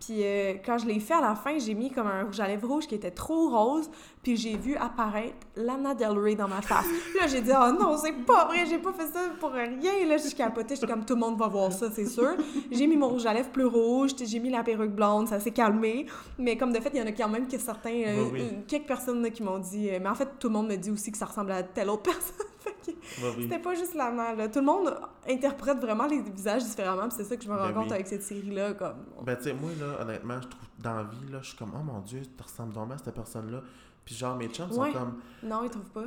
[0.00, 2.46] Puis euh, quand je l'ai fait à la fin, j'ai mis comme un rouge à
[2.48, 3.90] lèvres rouge qui était trop rose.
[4.22, 6.86] Puis j'ai vu apparaître Lana Del Rey dans ma face.
[7.20, 10.06] Là, j'ai dit, oh non, c'est pas vrai, j'ai pas fait ça pour rien.
[10.06, 12.36] Là, je suis capotée, j'étais comme tout le monde va voir ça, c'est sûr.
[12.70, 15.50] J'ai mis mon rouge à lèvres plus rouge, j'ai mis la perruque blonde, ça s'est
[15.50, 16.06] calmé.
[16.38, 18.58] Mais comme de fait, il y en a quand même que certains, euh, Oui, oui.
[18.68, 19.90] quelques personnes là, qui m'ont dit.
[19.90, 21.90] euh, mais en fait, tout le monde me dit aussi que ça ressemble à telle
[21.90, 22.02] autre
[22.86, 23.42] oui.
[23.42, 24.48] C'était pas juste la là.
[24.48, 24.94] Tout le monde
[25.28, 27.92] interprète vraiment les visages différemment, c'est ça que je me rends Ben compte oui.
[27.94, 28.74] avec cette série-là.
[28.74, 28.96] Comme...
[29.24, 31.72] Ben, tu sais, moi, là, honnêtement, je trouve, dans la vie, là, je suis comme,
[31.78, 33.60] oh mon Dieu, tu ressembles vraiment à cette personne-là.
[34.04, 34.92] Puis genre, mes chums Ouais.
[34.92, 36.04] sont comme, Non, ils trouvent pas.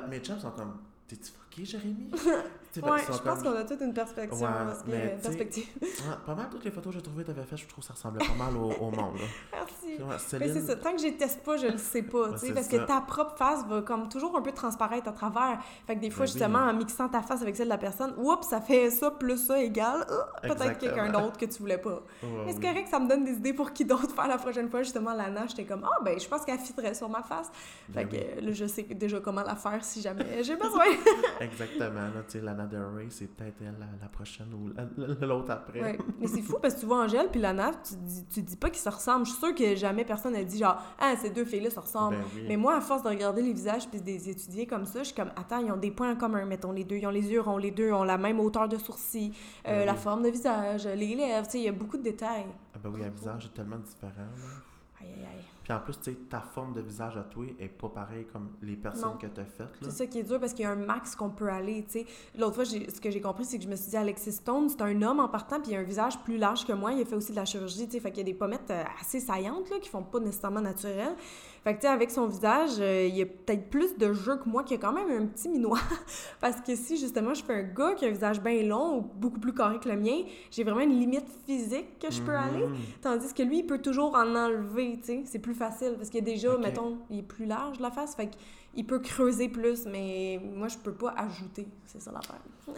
[0.08, 0.76] mes chums sont comme,
[1.08, 2.10] t'es-tu fucké, Jérémy?
[2.82, 4.42] Ouais, je pense comme- qu'on a toute une perspective.
[4.42, 5.68] Ouais, que- mais perspective.
[5.80, 5.88] Ouais,
[6.26, 7.94] pas mal toutes les photos que j'ai trouvées que t'avais faites, je trouve que ça
[7.94, 9.14] ressemblait pas mal au, au monde.
[9.16, 9.24] Là.
[9.52, 10.02] Merci.
[10.02, 12.36] Ouais, Mais Céline, c'est ça, tant que je les teste pas, je le sais pas,
[12.36, 12.76] c'est parce ça.
[12.78, 15.60] que ta propre face va comme toujours un peu transparaître à travers.
[15.86, 16.32] Fait que des fois, Ben oui.
[16.36, 19.38] justement, en mixant ta face avec celle de la personne, oups, ça fait ça plus
[19.38, 22.02] ça égale, ah, peut-être quelqu'un d'autre que tu voulais pas.
[22.24, 22.64] Ouais, Mais c'est oui.
[22.66, 24.82] correct, ça me donne des idées pour qui d'autre faire la prochaine fois.
[24.82, 27.52] Justement, Lana, j'étais comme, ah, ben, je pense qu'elle fitterait sur ma face.
[27.88, 28.22] Ben fait que oui.
[28.38, 30.86] euh, là, je sais déjà comment la faire si jamais j'ai besoin.
[31.44, 34.86] Exactement, là, tu sais, Lana Del Rey, c'est peut-être elle la, la prochaine ou la-
[34.96, 35.80] la- l'autre après.
[35.80, 35.98] Ouais.
[36.20, 38.70] Mais c'est fou parce que tu vois Angèle puis Lana, tu dis, tu dis pas
[38.70, 39.26] qu'ils se ressemblent.
[39.26, 42.16] Je suis sûre que jamais personne n'a dit genre, ah, ces deux filles-là se ressemblent.
[42.16, 42.44] Ben oui.
[42.48, 45.04] Mais moi, à force de regarder les visages puis de les étudier comme ça, je
[45.04, 46.96] suis comme, attends, ils ont des points en commun, mettons les deux.
[46.96, 49.32] Ils ont les yeux ronds, les deux ont la même hauteur de sourcils,
[49.66, 52.02] euh, Ben la forme de visage, les lèvres, tu sais, il y a beaucoup de
[52.02, 52.46] détails.
[52.74, 54.12] Ah ben oui, un visage est tellement différent.
[54.16, 55.00] Là.
[55.00, 55.44] Aïe, aïe, aïe.
[55.64, 58.50] Puis en plus, tu sais, ta forme de visage à toi est pas pareille comme
[58.62, 59.16] les personnes Non.
[59.16, 59.60] que t'as faites.
[59.80, 59.88] Là.
[59.88, 62.00] C'est ça qui est dur parce qu'il y a un max qu'on peut aller, tu
[62.00, 62.06] sais.
[62.38, 64.82] L'autre fois, ce que j'ai compris, c'est que je me suis dit, Alexis Stone, c'est
[64.82, 66.92] un homme en partant, puis il a un visage plus large que moi.
[66.92, 68.00] Il a fait aussi de la chirurgie, tu sais.
[68.00, 71.16] Fait qu'il y a des pommettes euh, assez saillantes, là, qui font pas nécessairement naturelles.
[71.64, 74.36] Fait que, tu sais, avec son visage, euh, il y a peut-être plus de jeu
[74.36, 75.78] que moi, qui a quand même un petit minois.
[76.40, 79.00] parce que si, justement, je fais un gars qui a un visage bien long ou
[79.00, 82.66] beaucoup plus carré que le mien, j'ai vraiment une limite physique que je peux aller.
[82.66, 82.76] Mhm.
[83.00, 85.22] Tandis que lui, il peut toujours en enlever, tu sais.
[85.24, 86.60] C'est plus facile parce qu'il est déjà, Ok.
[86.62, 88.14] mettons, il est plus large la face.
[88.14, 88.28] Fait
[88.74, 91.68] qu'il peut creuser plus, mais moi, je peux pas ajouter.
[91.86, 92.40] C'est ça l'affaire.
[92.66, 92.74] Ouais,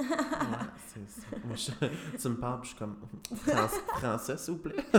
[0.89, 1.27] c'est ça.
[1.45, 2.97] Moi, je- tu me parles, puis je suis comme
[3.37, 3.69] Fran-
[3.99, 4.77] français, s'il vous plaît.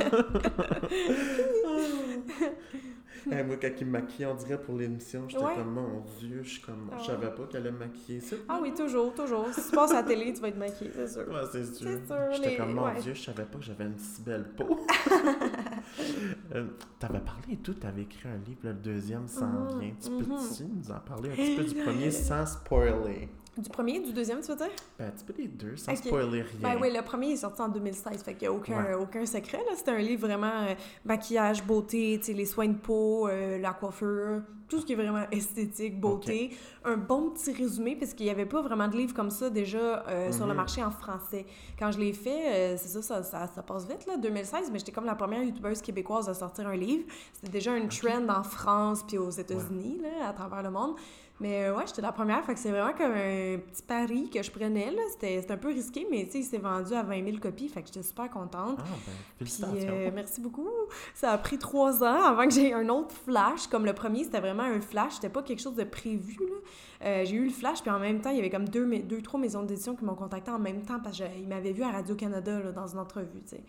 [3.29, 5.55] Hey, moi, quand il me maquille, on dirait pour l'émission, j'étais Ouais.
[5.55, 8.37] comme mon Dieu, je suis comme, je savais pas qu'elle allait me maquiller ça.
[8.47, 9.47] Ah oui, toujours, toujours.
[9.51, 11.27] Si tu passes à la télé, tu vas être maquillée, c'est sûr.
[11.27, 11.89] Ouais, c'est sûr.
[12.31, 13.01] J'étais les- comme, mon ouais.
[13.01, 14.79] Dieu, je savais pas que j'avais une si belle peau.
[16.53, 16.67] Euh,
[16.99, 19.93] T'avais parlé et tout, t'avais écrit un livre, le deuxième s'en vient.
[20.01, 20.25] Tu mhm.
[20.25, 23.29] peux-tu nous en parler un petit peu du premier sans spoiler?
[23.57, 24.67] Du premier, du deuxième, tu veux dire?
[24.99, 25.97] Ben, un petit peu des deux, sans Ok.
[25.97, 26.59] spoiler rien.
[26.61, 28.93] Ben oui, le premier est sorti en 2016, fait qu'il n'y a aucun, Ouais.
[28.93, 29.57] aucun secret.
[29.57, 29.71] là.
[29.75, 33.73] C'était un livre vraiment euh, maquillage, beauté, tu sais, les soins de peau, euh, la
[33.73, 36.51] coiffure, tout ce qui est vraiment esthétique, beauté.
[36.85, 40.05] Un bon petit résumé, parce qu'il n'y avait pas vraiment de livre comme ça déjà
[40.07, 40.57] euh, sur le Mhm.
[40.57, 41.45] marché en français.
[41.79, 44.91] Quand je l'ai fait, c'est ça, ça, ça, ça passe vite, là, 2016, mais j'étais
[44.91, 47.05] comme la première youtubeuse québécoise à sortir un livre.
[47.33, 50.95] C'était déjà une trend en France puis aux États-Unis, là, à travers le monde.
[51.39, 54.41] Mais euh, ouais, j'étais la première, fait que c'est vraiment comme un petit pari que
[54.41, 55.01] je prenais, là.
[55.11, 57.81] C'était un peu risqué, mais tu sais, il s'est vendu à 20 000 copies, fait
[57.81, 58.79] que j'étais super contente.
[58.79, 58.83] Ah,
[59.39, 60.67] ben, Puis euh, merci beaucoup.
[61.13, 63.67] Ça a pris trois ans avant que j'ai un autre flash.
[63.67, 65.13] Comme le premier, c'était vraiment un flash.
[65.13, 66.37] C'était pas quelque chose de prévu.
[66.39, 67.05] là.
[67.07, 69.21] Euh, j'ai eu le flash, puis en même temps, il y avait comme deux, deux
[69.21, 72.71] trois maisons d'édition qui m'ont contacté en même temps parce qu'ils m'avaient vu à Radio-Canada
[72.71, 73.63] dans une entrevue, tu sais.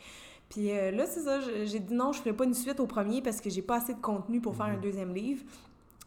[0.48, 3.20] Puis euh, là, c'est ça, j'ai dit non, je ferai pas une suite au premier
[3.20, 4.80] parce que j'ai pas assez de contenu pour faire un Mhm.
[4.80, 5.42] deuxième livre.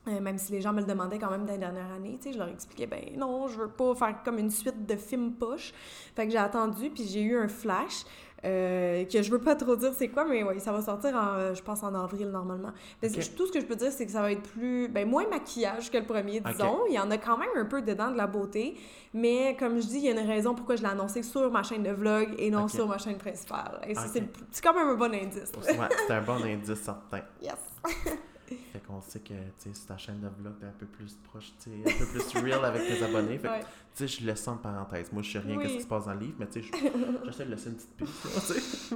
[0.08, 2.30] Euh, même si les gens me le demandaient quand même dans les dernières années, tu
[2.30, 5.34] sais, je leur expliquais, ben non, je veux pas faire comme une suite de films
[5.34, 5.74] poche.
[6.16, 8.04] Fait que j'ai attendu, puis j'ai eu un flash.
[8.44, 11.36] Euh, que je veux pas trop dire c'est quoi, mais oui, ça va sortir, en,
[11.36, 12.72] euh, je pense, en avril normalement.
[13.00, 15.28] Mais tout ce que je peux dire, c'est que ça va être plus, ben, moins
[15.30, 16.80] maquillage que le premier, disons.
[16.90, 18.76] Il y en a quand même un peu dedans de la beauté,
[19.14, 21.62] mais comme je dis, il y a une raison pourquoi je l'ai annoncé sur ma
[21.62, 23.80] chaîne de vlog et non sur ma chaîne principale.
[23.88, 24.24] Et c'est
[24.64, 25.52] quand même un bon indice.
[25.56, 27.22] ouais, c'est un bon indice certain.
[27.42, 27.58] Yes.
[28.72, 31.18] Fait qu'on sait que, tu sais, sur ta chaîne de vlog, t'es un peu plus
[31.24, 33.38] proche, tu sais, un peu plus real avec tes abonnés.
[33.38, 35.12] Fait que, tu sais, je laisse ça en parenthèse.
[35.12, 36.72] Moi, je sais rien de ce qui se passe dans le livre, mais tu sais,
[37.26, 38.96] j'essaie de laisser une petite piste, tu sais.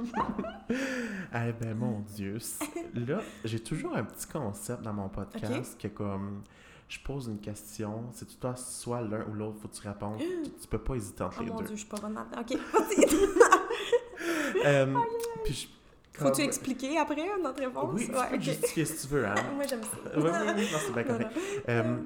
[1.34, 2.38] eh ben, mon Dieu.
[2.94, 6.42] Là, j'ai toujours un petit concept dans mon podcast que, comme,
[6.88, 10.18] je pose une question, c'est toi, soit l'un ou l'autre, faut que tu répondes.
[10.60, 11.52] tu, peux pas hésiter entre oh les deux.
[11.52, 12.18] Oh mon Dieu, je suis pas bonne.
[12.38, 12.58] OK,
[14.64, 14.96] euh,
[15.44, 15.68] puis
[16.18, 17.90] faut-tu expliquer après notre réponse?
[17.94, 19.34] Oui, tu peux justifier si tu veux, hein?
[19.54, 19.96] Moi, j'aime ça.
[20.16, 21.30] oui, oui, oui, c'est bien correct.
[21.68, 21.96] Euh,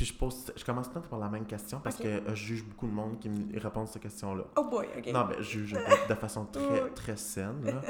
[0.00, 2.64] puis je pose, je commence tout par la même question parce que euh, je juge
[2.64, 4.44] beaucoup de monde qui me répond à cette question-là.
[4.56, 5.08] Oh boy, ok.
[5.08, 5.72] Non, ben je juge
[6.08, 7.62] de, façon très, très saine.
[7.62, 7.82] Là.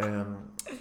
[0.00, 0.24] euh,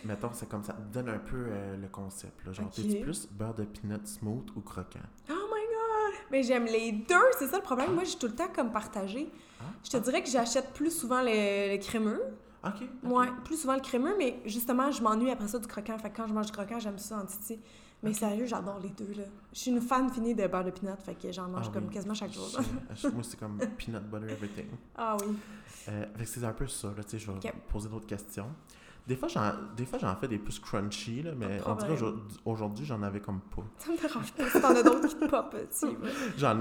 [0.03, 0.75] mettons, c'est comme ça.
[0.91, 2.43] Donne un peu euh, le concept.
[2.47, 2.51] Là.
[2.51, 2.81] Genre, okay.
[2.81, 5.01] t'es-tu plus beurre de peanut smooth ou croquant?
[5.29, 6.19] Oh my god!
[6.31, 7.93] Mais j'aime les deux, c'est ça le problème.
[7.93, 9.29] Moi, j'ai tout le temps comme partagé.
[9.59, 9.65] Ah?
[9.83, 12.23] Je te dirais que j'achète plus souvent le, le crémeux.
[12.63, 12.87] OK.
[13.03, 15.97] Ouais, plus souvent le crémeux, mais justement, je m'ennuie après ça du croquant.
[15.97, 17.59] Fait que quand je mange du croquant, j'aime ça en titi.
[18.03, 19.25] Mais sérieux, j'adore les deux, là.
[19.53, 21.89] Je suis une fan finie de beurre de peanut, fait que j'en mange ah comme
[21.89, 22.49] quasiment chaque jour.
[23.13, 24.67] Moi, c'est comme peanut butter everything.
[24.95, 25.35] Ah oui.
[25.89, 27.03] Euh, fait que c'est un peu ça, là.
[27.03, 28.47] Tu sais, je vais poser d'autres questions.
[29.07, 31.97] Des fois, j'en, des fois, j'en fais des plus crunchy, là, mais on dirait
[32.45, 33.63] aujourd'hui, j'en avais comme pas.
[33.77, 35.97] Ça me dérange pas si t'en as d'autres qui te pop dessus.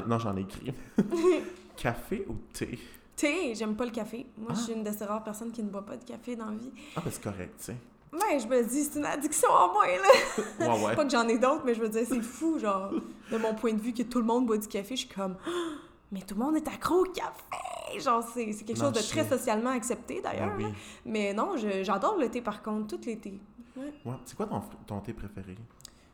[0.06, 0.74] non, j'en ai écrit.
[1.76, 2.78] Café ou thé?
[3.20, 4.24] Thé, j'aime pas le café.
[4.38, 4.76] Moi, je suis ah.
[4.78, 6.72] une de ces rares personnes qui ne boit pas de café dans la vie.
[6.96, 7.76] Ah, ben c'est correct, tu sais.
[8.14, 10.42] Ouais, je me dis, c'est une addiction en moi, là.
[10.74, 10.96] Ouais, ouais.
[10.96, 12.90] pas que j'en ai d'autres, mais je veux dire, c'est fou, genre,
[13.30, 15.36] de mon point de vue, que tout le monde boit du café, je suis comme,
[16.12, 18.00] mais tout le monde est accro au café!
[18.00, 20.56] Genre, c'est quelque chose de très socialement accepté, d'ailleurs.
[20.56, 20.74] Ben oui.
[21.04, 23.38] Mais non, j'adore le thé, par contre, tout les thés.
[23.76, 23.92] Ouais.
[24.06, 24.16] ouais.
[24.24, 25.56] C'est quoi ton, ton thé préféré?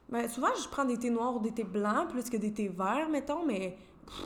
[0.08, 2.68] Ben, souvent, je prends des thés noirs ou des thés blancs plus que des thés
[2.68, 3.76] verts, mettons, mais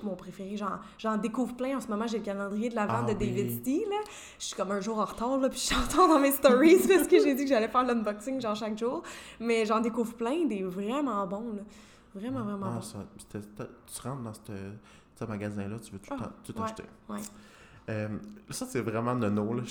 [0.02, 0.56] mon préféré.
[0.98, 1.76] J'en découvre plein.
[1.76, 3.84] En ce moment, j'ai le calendrier de la vente ah de David oui.
[3.88, 3.96] Là.
[4.38, 6.32] Je suis comme un jour en retard, là, puis je suis en retard dans mes
[6.32, 9.02] stories parce que j'ai dit que j'allais faire l'unboxing genre chaque jour.
[9.38, 11.52] Mais j'en découvre plein, des vraiment bons.
[11.54, 11.62] Là.
[12.14, 12.82] Vraiment, vraiment ah, bons.
[12.82, 16.84] Ça, tu rentres dans ce magasin-là, tu veux tout, ah, tout acheter.
[17.08, 17.20] Ouais.
[17.88, 18.08] Euh,
[18.50, 19.54] ça, c'est vraiment nono.
[19.54, 19.62] Là.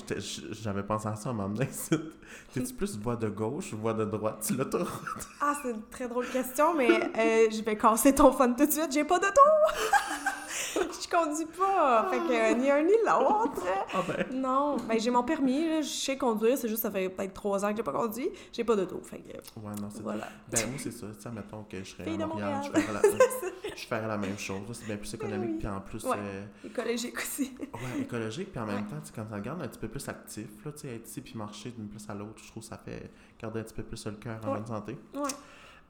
[0.50, 1.68] J'avais pensé à ça à un moment donné.
[2.52, 5.28] T'es-tu plus voix de gauche ou voix de droite sur l'autoroute?
[5.40, 8.70] Ah, c'est une très drôle question, mais euh, je vais casser ton fun tout de
[8.70, 8.92] suite.
[8.92, 9.40] J'ai pas d'auto!
[10.74, 12.08] je conduis pas.
[12.10, 13.62] Fait que ni un ni l'autre.
[13.94, 14.26] Ah ben.
[14.40, 14.76] Non.
[14.88, 15.82] Ben, j'ai mon permis.
[15.82, 16.56] je sais conduire.
[16.58, 18.30] C'est juste ça fait peut-être trois ans que j'ai pas conduit.
[18.52, 19.00] J'ai pas d'auto.
[19.02, 19.60] Fait que.
[19.60, 20.28] Ouais, non, c'est voilà.
[20.50, 21.06] Ben, moi, c'est ça.
[21.16, 22.62] Tu sais, mettons que je serais à Montréal.
[22.64, 23.00] Je ferais, la...
[23.76, 24.60] je ferais la même chose.
[24.72, 25.58] C'est bien plus économique.
[25.58, 26.04] Puis en plus.
[26.04, 26.16] Ouais.
[26.18, 26.44] Euh...
[26.66, 27.54] Écologique aussi.
[27.60, 28.50] ouais, écologique.
[28.50, 30.94] Puis en même temps, quand tu regardes un petit peu plus actif, là, tu sais,
[30.94, 33.62] être ici puis marcher d'une place à l'autre, je trouve que ça fait garder un
[33.62, 34.98] petit peu plus le cœur en bonne santé.
[35.14, 35.30] Ouais.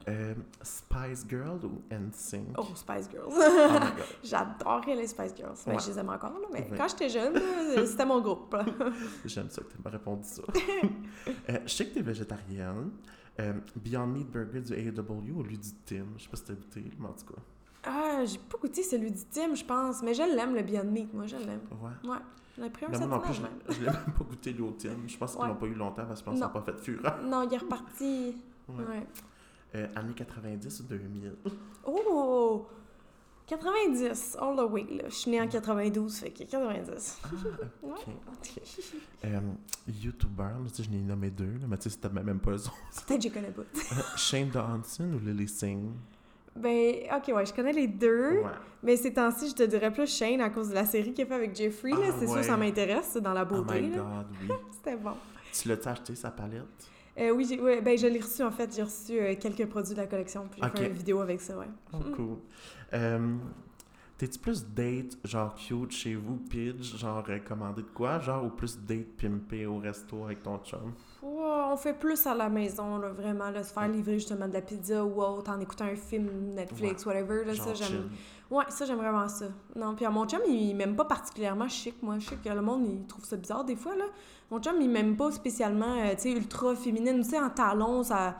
[0.08, 2.56] Euh, Spice Girl ou NSYNC?
[2.56, 3.30] Oh, Spice Girls.
[3.30, 5.56] oh J'adorais les Spice Girls.
[5.66, 7.34] Ben, je les aime encore, là, mais quand j'étais jeune,
[7.86, 8.56] c'était mon groupe.
[9.26, 10.42] J'aime ça que tu m'as répondu ça.
[11.50, 12.90] euh, je sais que tu es végétarienne.
[13.40, 16.06] Euh, Beyond Meat Burger du AW ou lui du Tim?
[16.16, 17.40] Je sais pas si tu as goûté, mais en tout cas.
[17.84, 20.02] Ah, j'ai pas goûté celui du Tim, je pense.
[20.02, 21.12] Mais je l'aime, le Beyond Meat.
[21.12, 21.60] Moi, je l'aime.
[21.82, 22.10] Ouais.
[22.10, 22.18] Ouais.
[22.56, 24.96] J'en ai pris un moi non plus, je, je l'ai même pas goûté au Tim.
[25.06, 26.72] Je pense qu'ils l'ont pas eu longtemps parce que je pense qu'ils n'ont pas fait
[26.72, 27.22] de fureur.
[27.22, 28.34] Non, il est reparti.
[28.68, 28.84] ouais.
[28.84, 29.06] ouais.
[29.74, 31.32] Euh, années 90 ou 2000?
[31.84, 32.66] Oh!
[33.46, 34.86] 90, all the way.
[34.90, 35.04] Là.
[35.08, 37.18] Je suis née en 92, fait que 90.
[37.24, 37.28] Ah,
[37.82, 38.06] ok.
[38.06, 38.14] ouais.
[39.24, 39.40] euh,
[39.88, 42.58] YouTuber, je n'ai nommé deux, là, mais tu sais, c'était même pas eux
[43.06, 43.62] Peut-être que je connais pas.
[44.16, 45.90] Shane Dawson ou Lily Singh?
[46.54, 48.38] Ben, ok, ouais, je connais les deux.
[48.38, 48.50] Ouais.
[48.82, 51.26] Mais ces temps-ci, je te dirais plus Shane à cause de la série qu'il a
[51.26, 51.92] fait avec Jeffrey.
[51.94, 53.74] Ah, c'est sûr, ça m'intéresse, dans la beauté.
[53.78, 54.48] Oh my god, oui.
[54.72, 55.14] C'était bon.
[55.52, 56.64] Tu l'as acheté, sa palette?
[57.20, 58.74] Euh, oui, ouais, ben, je l'ai reçu en fait.
[58.74, 60.48] J'ai reçu euh, quelques produits de la collection.
[60.50, 61.68] Puis j'ai fait une vidéo avec ça, ouais.
[61.92, 62.38] Oh, cool.
[62.94, 63.36] Euh,
[64.20, 68.78] T'es-tu plus date, genre cute chez vous, pidge, genre commandé de quoi, genre, ou plus
[68.78, 70.92] date pimpé au resto avec ton chum?
[71.70, 74.60] On fait plus à la maison, là, vraiment, là, se faire livrer justement de la
[74.60, 77.44] pizza ou autre en écoutant un film Netflix, whatever.
[77.44, 78.10] Là, ça, j'aime.
[78.50, 79.46] Ouais, ça, j'aime vraiment ça.
[79.76, 82.18] Non, puis mon chum, il m'aime pas particulièrement chic, moi.
[82.18, 84.06] Je sais que le monde, il trouve ça bizarre des fois, là.
[84.50, 87.22] Mon chum, il m'aime pas spécialement, euh, tu sais, ultra féminine.
[87.22, 88.36] Tu sais, en talons, ça...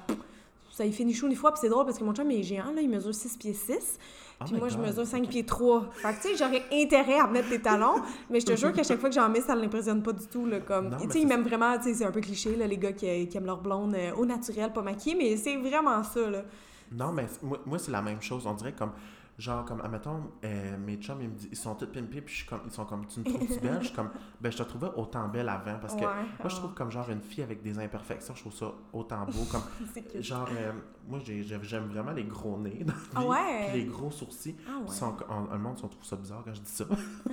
[0.80, 2.42] Ça y fait ni chaud ni froid, puis c'est drôle parce que mon chum, est
[2.42, 2.80] géant, là.
[2.80, 3.98] Il mesure 6 pieds 6.
[4.46, 5.90] puis moi, je mesure 5 pieds 3.
[5.92, 8.00] Fait que, tu sais, j'aurais intérêt à mettre des talons,
[8.30, 10.26] mais je te jure qu'à chaque fois que j'en mets, ça ne l'impressionne pas du
[10.26, 10.60] tout, là.
[10.60, 10.96] Comme...
[11.02, 13.04] Tu sais, il m'aime vraiment, tu sais, c'est un peu cliché, là, les gars qui,
[13.06, 16.44] aiment leur blonde euh, au naturel, pas maquillée, mais c'est vraiment ça, là.
[16.90, 18.46] Non, mais moi, moi c'est la même chose.
[18.46, 18.92] On dirait comme
[19.40, 22.40] Genre, comme, admettons, euh, mes chums, ils, me disent, ils sont tous pimpés, puis je
[22.40, 23.78] suis comme, ils sont comme, tu me trouves belle?
[23.80, 26.14] Je suis comme, ben, je te trouvais autant belle avant, parce que moi,
[26.44, 29.46] je trouve comme, genre, une fille avec des imperfections, je trouve ça autant beau.
[29.50, 29.62] Comme,
[30.22, 30.72] genre, euh,
[31.08, 33.72] moi, j'aime vraiment les gros nez dans ah ouais?
[33.72, 34.56] les gros sourcils.
[34.68, 34.94] Ah ouais.
[34.94, 35.16] Sont,
[35.50, 36.84] le monde, on trouve ça bizarre quand je dis ça.
[36.90, 37.32] Ah.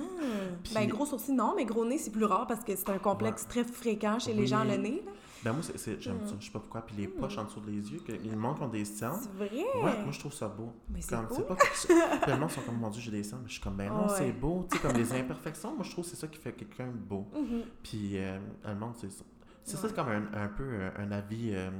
[0.74, 3.46] Ben, gros sourcils, non, mais gros nez, c'est plus rare parce que c'est un complexe
[3.46, 5.02] très fréquent chez les gens, le nez.
[5.04, 5.12] Là.
[5.44, 6.34] Ben moi, c'est, j'aime ça.
[6.38, 6.82] Je sais pas pourquoi.
[6.82, 7.12] Puis les hmm.
[7.12, 9.20] poches en dessous des yeux, que, les montres ont des cernes.
[9.20, 9.64] C'est vrai?
[9.74, 10.72] Ouais, moi, je trouve ça beau.
[10.90, 11.40] Mais c'est beau.
[11.42, 11.56] Pas
[12.26, 13.42] le monde sont comme, mon Dieu, j'ai des cernes.
[13.42, 14.66] Mais je suis comme, ben non, c'est beau.
[14.70, 17.26] Tu sais, comme les imperfections, moi, je trouve que c'est ça qui fait quelqu'un beau.
[17.34, 17.62] Mm-hmm.
[17.82, 19.24] Puis euh, le monde, c'est ça.
[19.68, 21.50] C'est ça, c'est comme un, un peu euh, un, avis...
[21.52, 21.70] Euh,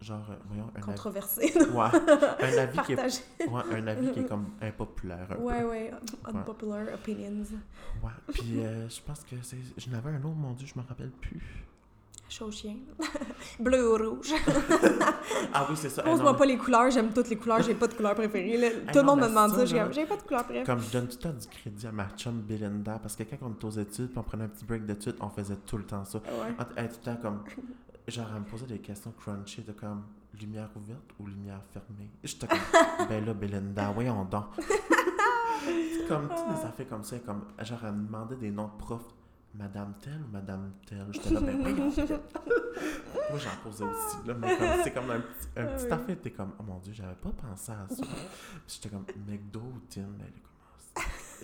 [0.00, 1.52] genre, euh, voyons, un Controversé.
[1.56, 1.70] Avis...
[1.70, 1.88] Ouais.
[2.40, 3.48] Un avis qui est...
[3.48, 5.26] Ouais, un avis qui est comme impopulaire.
[5.30, 5.68] Un ouais, peu.
[5.68, 5.90] ouais.
[6.24, 7.44] Unpopular opinions.
[8.02, 8.10] Ouais.
[8.32, 9.58] Puis je pense que c'est...
[9.76, 11.66] Je n'avais un autre, mon Dieu, je me rappelle plus.
[12.36, 12.74] Chaud chien.
[13.60, 14.32] Bleu ou rouge.
[15.52, 16.02] ah oui, c'est ça.
[16.02, 18.72] Pose-moi pas les couleurs, j'aime toutes les couleurs, j'ai pas de couleur préférée.
[18.92, 20.64] Tout le monde me demande ça, j'ai pas de couleur préférée.
[20.64, 23.36] Comme je donne tout le temps du crédit à ma chum Belinda, parce que quand
[23.42, 25.84] on était aux études, puis on prenait un petit break d'études, on faisait tout le
[25.84, 26.18] temps ça.
[26.18, 26.66] Ouais.
[26.74, 27.44] Elle, tout le temps comme.
[28.08, 30.02] Genre, elle me posait des questions crunchy de comme
[30.40, 32.10] lumière ouverte ou lumière fermée?
[32.24, 32.58] J'étais comme,
[33.08, 34.46] ben là, Belinda, voyons donc.
[36.08, 38.76] comme, tu sais, des affaires comme ça, comme, genre, elle me demandait des noms de
[38.76, 39.14] profs
[39.56, 41.06] Madame telle ou Madame telle?
[41.12, 41.58] J'étais là, ben
[43.30, 46.16] Moi, j'en posais aussi, là, mais comme, c'est comme un petit, un petit ah affaire,
[46.20, 48.02] t'es comme, oh mon Dieu, j'avais pas pensé à ça.
[48.02, 48.10] Puis
[48.66, 50.02] j'étais comme, McDo ou Tim?
[50.20, 50.54] Elle est comme,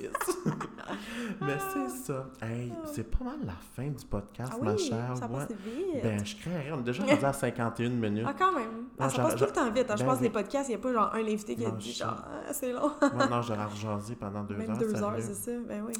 [1.42, 2.26] mais c'est ça.
[2.40, 5.16] Hey, c'est pas mal la fin du podcast, ah ma chère.
[5.16, 6.02] Ça passe vite.
[6.02, 8.24] Ben, je crée On est déjà rendu à 51 minutes.
[8.26, 8.88] Ah, quand même.
[8.98, 9.90] Ah, ça passe tout le temps vite.
[9.90, 9.96] Hein.
[9.96, 11.70] je ben pense que les podcasts, il n'y a pas genre un invité qui a
[11.70, 12.90] dit genre, ah, c'est long.
[13.14, 14.78] Moi, non, j'aurais rejasé pendant deux Même heures.
[14.78, 15.52] deux heures, c'est ça.
[15.68, 15.94] Ben oui.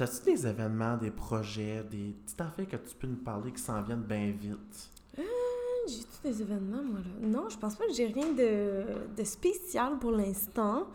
[0.00, 3.82] As-tu des événements, des projets, des petites affaires que tu peux nous parler qui s'en
[3.82, 4.90] viennent bien vite?
[5.18, 5.22] Euh,
[5.86, 7.26] j'ai-tu des événements, moi, là?
[7.26, 8.84] Non, je pense pas que j'ai rien de,
[9.16, 10.86] de spécial pour l'instant.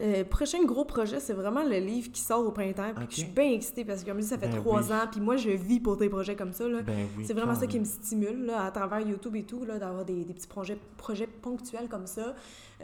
[0.00, 2.92] Euh, prochain gros projet, c'est vraiment le livre qui sort au printemps.
[3.08, 5.06] Je suis bien excitée parce que, comme je dis, ça fait ben trois ans.
[5.10, 6.64] Puis moi, je vis pour des projets comme ça.
[6.82, 10.24] Ben c'est vraiment ça qui me stimule là, à travers YouTube et tout, d'avoir des,
[10.24, 12.34] des, petits projets, projets ponctuels comme ça.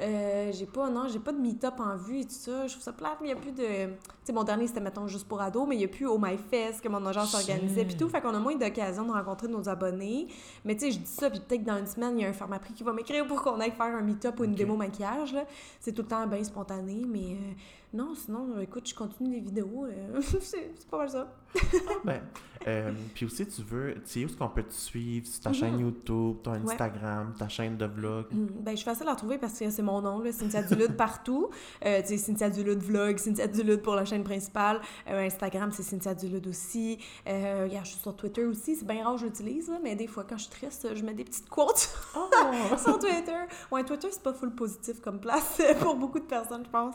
[0.01, 2.67] Euh, j'ai pas, non, j'ai pas de meet-up en vue et tout ça.
[2.67, 3.63] Je trouve ça plate, mais il y a plus de.
[3.63, 6.19] Tu sais, mon dernier, c'était, mettons, juste pour ados, mais il n'y a plus au
[6.19, 8.09] My Fest que mon agence s'organisait puis tout.
[8.09, 10.29] Fait qu'on a moins d'occasions de rencontrer nos abonnés.
[10.65, 12.33] Mais tu sais, je dis ça, puis peut-être dans une semaine, il y a un
[12.33, 15.37] format prix qui va m'écrire pour qu'on aille faire un meet-up ou une démo maquillage.
[15.81, 17.33] C'est tout le temps bien spontané, mais.
[17.33, 17.53] Euh,
[17.93, 19.85] non, sinon, euh, écoute, je continue les vidéos.
[19.85, 21.27] Euh, c'est pas mal ça.
[21.57, 22.21] ah, ben,
[22.69, 25.27] euh, puis aussi, tu veux, tu sais où est-ce qu'on peut te suivre?
[25.27, 25.81] Sur ta chaîne mhm.
[25.81, 28.27] YouTube, ton Instagram, ta chaîne de vlog?
[28.31, 30.97] Mm, ben, je suis facile à retrouver parce que c'est mon nom, là, Cynthia Dulude
[30.97, 31.51] partout.
[31.83, 34.81] tu sais, Cynthia Dulude vlog, Cynthia Dulude pour la chaîne principale.
[35.09, 36.99] Instagram, c'est Cynthia Dulude aussi.
[37.27, 38.77] je suis sur Twitter aussi.
[38.77, 41.25] C'est bien rare que j'utilise, mais des fois, quand je suis triste, je mets des
[41.25, 42.77] petites quotes oh!
[42.77, 43.33] sur Twitter.
[43.73, 46.95] Ouais, Twitter, c'est pas full positif comme place pour beaucoup de personnes, je pense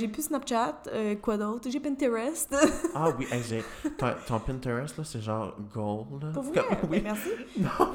[0.00, 1.68] j'ai plus Snapchat, euh, quoi d'autre?
[1.70, 2.54] J'ai Pinterest.
[2.94, 3.62] ah oui, j'ai
[4.26, 6.32] ton, Pinterest, là, c'est genre gold.
[6.32, 6.52] Pour vous?
[6.90, 7.00] oui.
[7.00, 7.28] Ben, merci.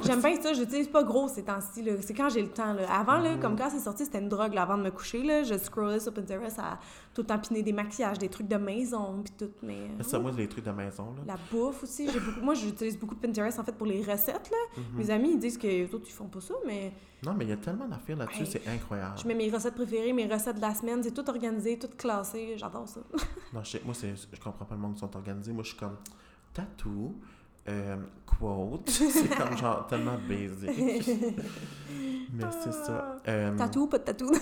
[0.04, 0.52] J'aime bien ça.
[0.52, 1.84] Je n'utilise pas gros ces temps-ci.
[2.00, 2.72] C'est quand j'ai le temps.
[2.72, 2.82] Là.
[2.90, 3.58] Avant, là, comme mm.
[3.58, 5.22] quand c'est sorti, c'était une drogue là, avant de me coucher.
[5.22, 6.78] Là, je scrollais sur Pinterest à
[7.12, 9.52] tout empiner des maquillages, des trucs de maison, puis tout.
[9.62, 11.06] Mais, ça, moi, les trucs de maison.
[11.16, 11.34] Là.
[11.34, 12.06] La bouffe aussi.
[12.06, 12.40] Beaucoup...
[12.40, 14.50] moi, j'utilise beaucoup Pinterest, en fait, pour les recettes.
[14.50, 14.80] Là.
[14.80, 14.96] Mm-hmm.
[14.96, 16.92] Mes amis, ils disent que les autres, ils font pas ça, mais...
[17.22, 19.18] Non, mais il y a tellement d'affaires là-dessus, c'est incroyable.
[19.18, 22.56] Je mets mes recettes préférées, mes recettes de la semaine, c'est tout organisé, tout classé,
[22.58, 23.00] j'adore ça.
[23.52, 25.52] non, je, moi, je comprends pas le monde qui sont organisés.
[25.52, 25.96] Moi, je suis comme
[26.52, 27.18] tatou,
[27.68, 31.08] euh, quote, c'est comme genre tellement basic.
[32.32, 33.16] Mais c'est ça.
[33.28, 33.56] Euh...
[33.56, 34.32] Tatou, pas de tatou.
[34.34, 34.40] ça.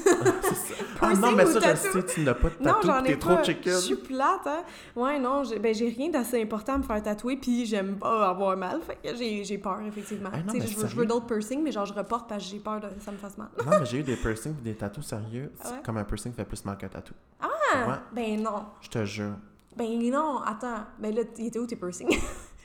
[1.00, 3.44] ah non, mais ça, je sais, tu n'as pas de tatou, non, j'en ai trop
[3.44, 3.72] chicken.
[3.72, 4.62] Je suis plate, hein.
[4.96, 8.56] Ouais, non, j'ai, ben, rien d'assez important à me faire tatouer, puis j'aime pas avoir
[8.56, 8.80] mal.
[8.80, 10.30] Fait que j'ai, j'ai peur, effectivement.
[10.32, 12.58] Ah, non, je, veux, je veux d'autres piercings, mais genre, je reporte parce que j'ai
[12.58, 13.48] peur que ça me fasse mal.
[13.64, 15.52] non, mais j'ai eu des piercings des tatous sérieux.
[15.62, 17.14] Ah comme un piercing fait plus mal qu'un tatou.
[17.40, 18.00] Ah!
[18.12, 18.64] Ben non.
[18.80, 19.36] Je te jure.
[19.76, 20.84] Ben non, attends.
[20.98, 22.18] Ben là, il était où tes piercings?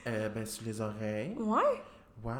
[0.09, 1.35] Euh, ben, sur les oreilles.
[1.39, 1.79] Ouais.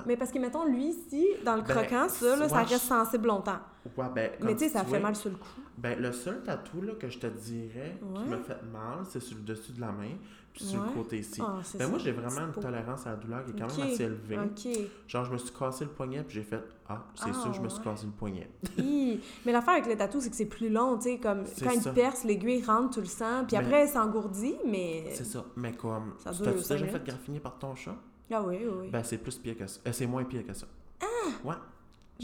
[0.05, 3.27] Mais parce que, mettons, lui, ici, dans le ben, croquant, ça, là, ça reste sensible
[3.27, 3.59] longtemps.
[3.97, 5.61] Ouais, ben, Mais tu sais, ça fait mal sur le cou.
[5.77, 9.37] Ben, le seul tatou là, que je te dirais qui me fait mal, c'est sur
[9.37, 10.11] le dessus de la main,
[10.63, 11.41] sur le côté ici.
[11.43, 14.03] Ah, ben, moi, j'ai vraiment une tolérance à la douleur qui est quand même assez
[14.03, 14.37] élevée.
[15.07, 17.69] Genre, je me suis cassé le poignet, puis j'ai fait Ah, c'est sûr, je me
[17.69, 18.49] suis ah, cassé le poignet.
[19.45, 21.93] Mais l'affaire avec le tatou, c'est que c'est plus long, tu sais, comme quand il
[21.93, 25.05] perce, l'aiguille rentre, tout le sang, puis ben après, elle s'engourdit, mais.
[25.13, 25.45] C'est ça.
[25.55, 26.13] Mais comme.
[26.17, 27.95] tu t'as déjà fait graffiner par ton chat?
[28.31, 28.89] Ah oui, oui.
[28.91, 29.79] Ben, c'est plus pire que ça.
[29.87, 30.67] Euh, c'est moins pire que ça.
[31.01, 31.29] Ah!
[31.43, 31.55] Ouais.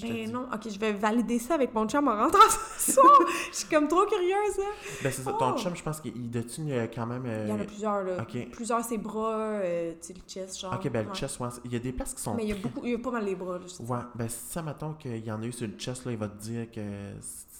[0.01, 3.19] Ben non, ok, je vais valider ça avec mon chum en rentrant ce soir.
[3.51, 4.65] je suis comme trop curieuse, là.
[5.01, 5.57] Ben c'est ça, ton oh!
[5.57, 7.25] chum, je pense qu'il dessus il y a quand même.
[7.25, 8.17] Il y en a plusieurs, là.
[8.21, 8.49] Ok.
[8.51, 10.73] Plusieurs, ses bras, euh, tu sais, le chest, genre.
[10.73, 11.49] Ok, ben le chest, ouais.
[11.63, 12.35] Il y a des places qui sont.
[12.35, 13.65] Mais il y a beaucoup, il y a pas mal les bras, là.
[13.87, 16.17] Ouais, ben si ça, mettons qu'il y en a eu sur le chest, là, il
[16.17, 16.81] va te dire que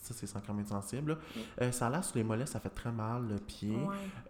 [0.06, 1.18] ça, c'est sans même sensible.
[1.62, 3.78] Euh, ça a l'air sur les mollets, ça fait très mal, le pied,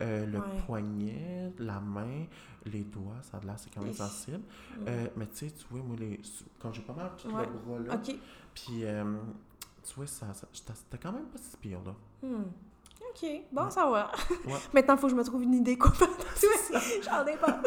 [0.01, 2.25] euh, le poignet, la main,
[2.65, 4.41] les doigs, ça a l'air, c'est quand même sensible.
[4.87, 6.19] Euh, mais tu sais, tu vois, moi, les,
[6.59, 7.97] quand j'ai pas mal tout le bras là,
[8.53, 8.83] puis
[9.83, 11.95] tu vois, ça, ça c'était quand même pas si pire, là.
[12.23, 12.45] Hmm.
[13.15, 14.11] OK, bon, ça va.
[14.73, 15.93] Maintenant, il faut que je me trouve une idée quoi
[17.03, 17.61] J'en ai pas.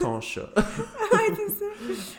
[0.00, 0.48] Ton chat.
[0.56, 1.64] ouais, c'est ça.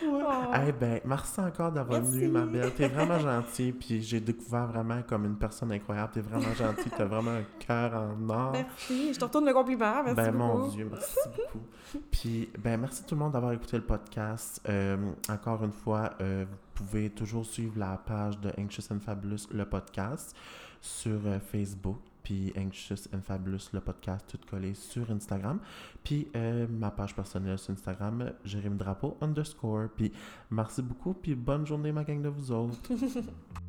[0.06, 0.54] Oh.
[0.66, 2.72] Eh ben, merci encore d'avoir venu, ma belle.
[2.74, 6.12] T'es vraiment gentille, puis j'ai découvert vraiment comme une personne incroyable.
[6.12, 8.52] T'es vraiment gentille, t'as vraiment un cœur en or.
[8.52, 10.04] Merci, je te retourne le compliment.
[10.04, 11.66] Merci ben, mon Dieu, merci beaucoup.
[12.12, 14.60] Puis, ben, merci tout le monde d'avoir écouté le podcast.
[14.68, 14.96] Euh,
[15.28, 19.64] encore une fois, euh, vous pouvez toujours suivre la page de Anxious and Fabulous, le
[19.64, 20.36] podcast
[20.82, 25.60] sur euh, Facebook, puis Anxious and Fabulous, le podcast, tout collé sur Instagram.
[26.04, 29.88] Puis euh, ma page personnelle sur Instagram, Jérémy Drapeau underscore.
[29.96, 30.12] Puis
[30.50, 32.80] merci beaucoup, puis bonne journée, ma gang de vous autres.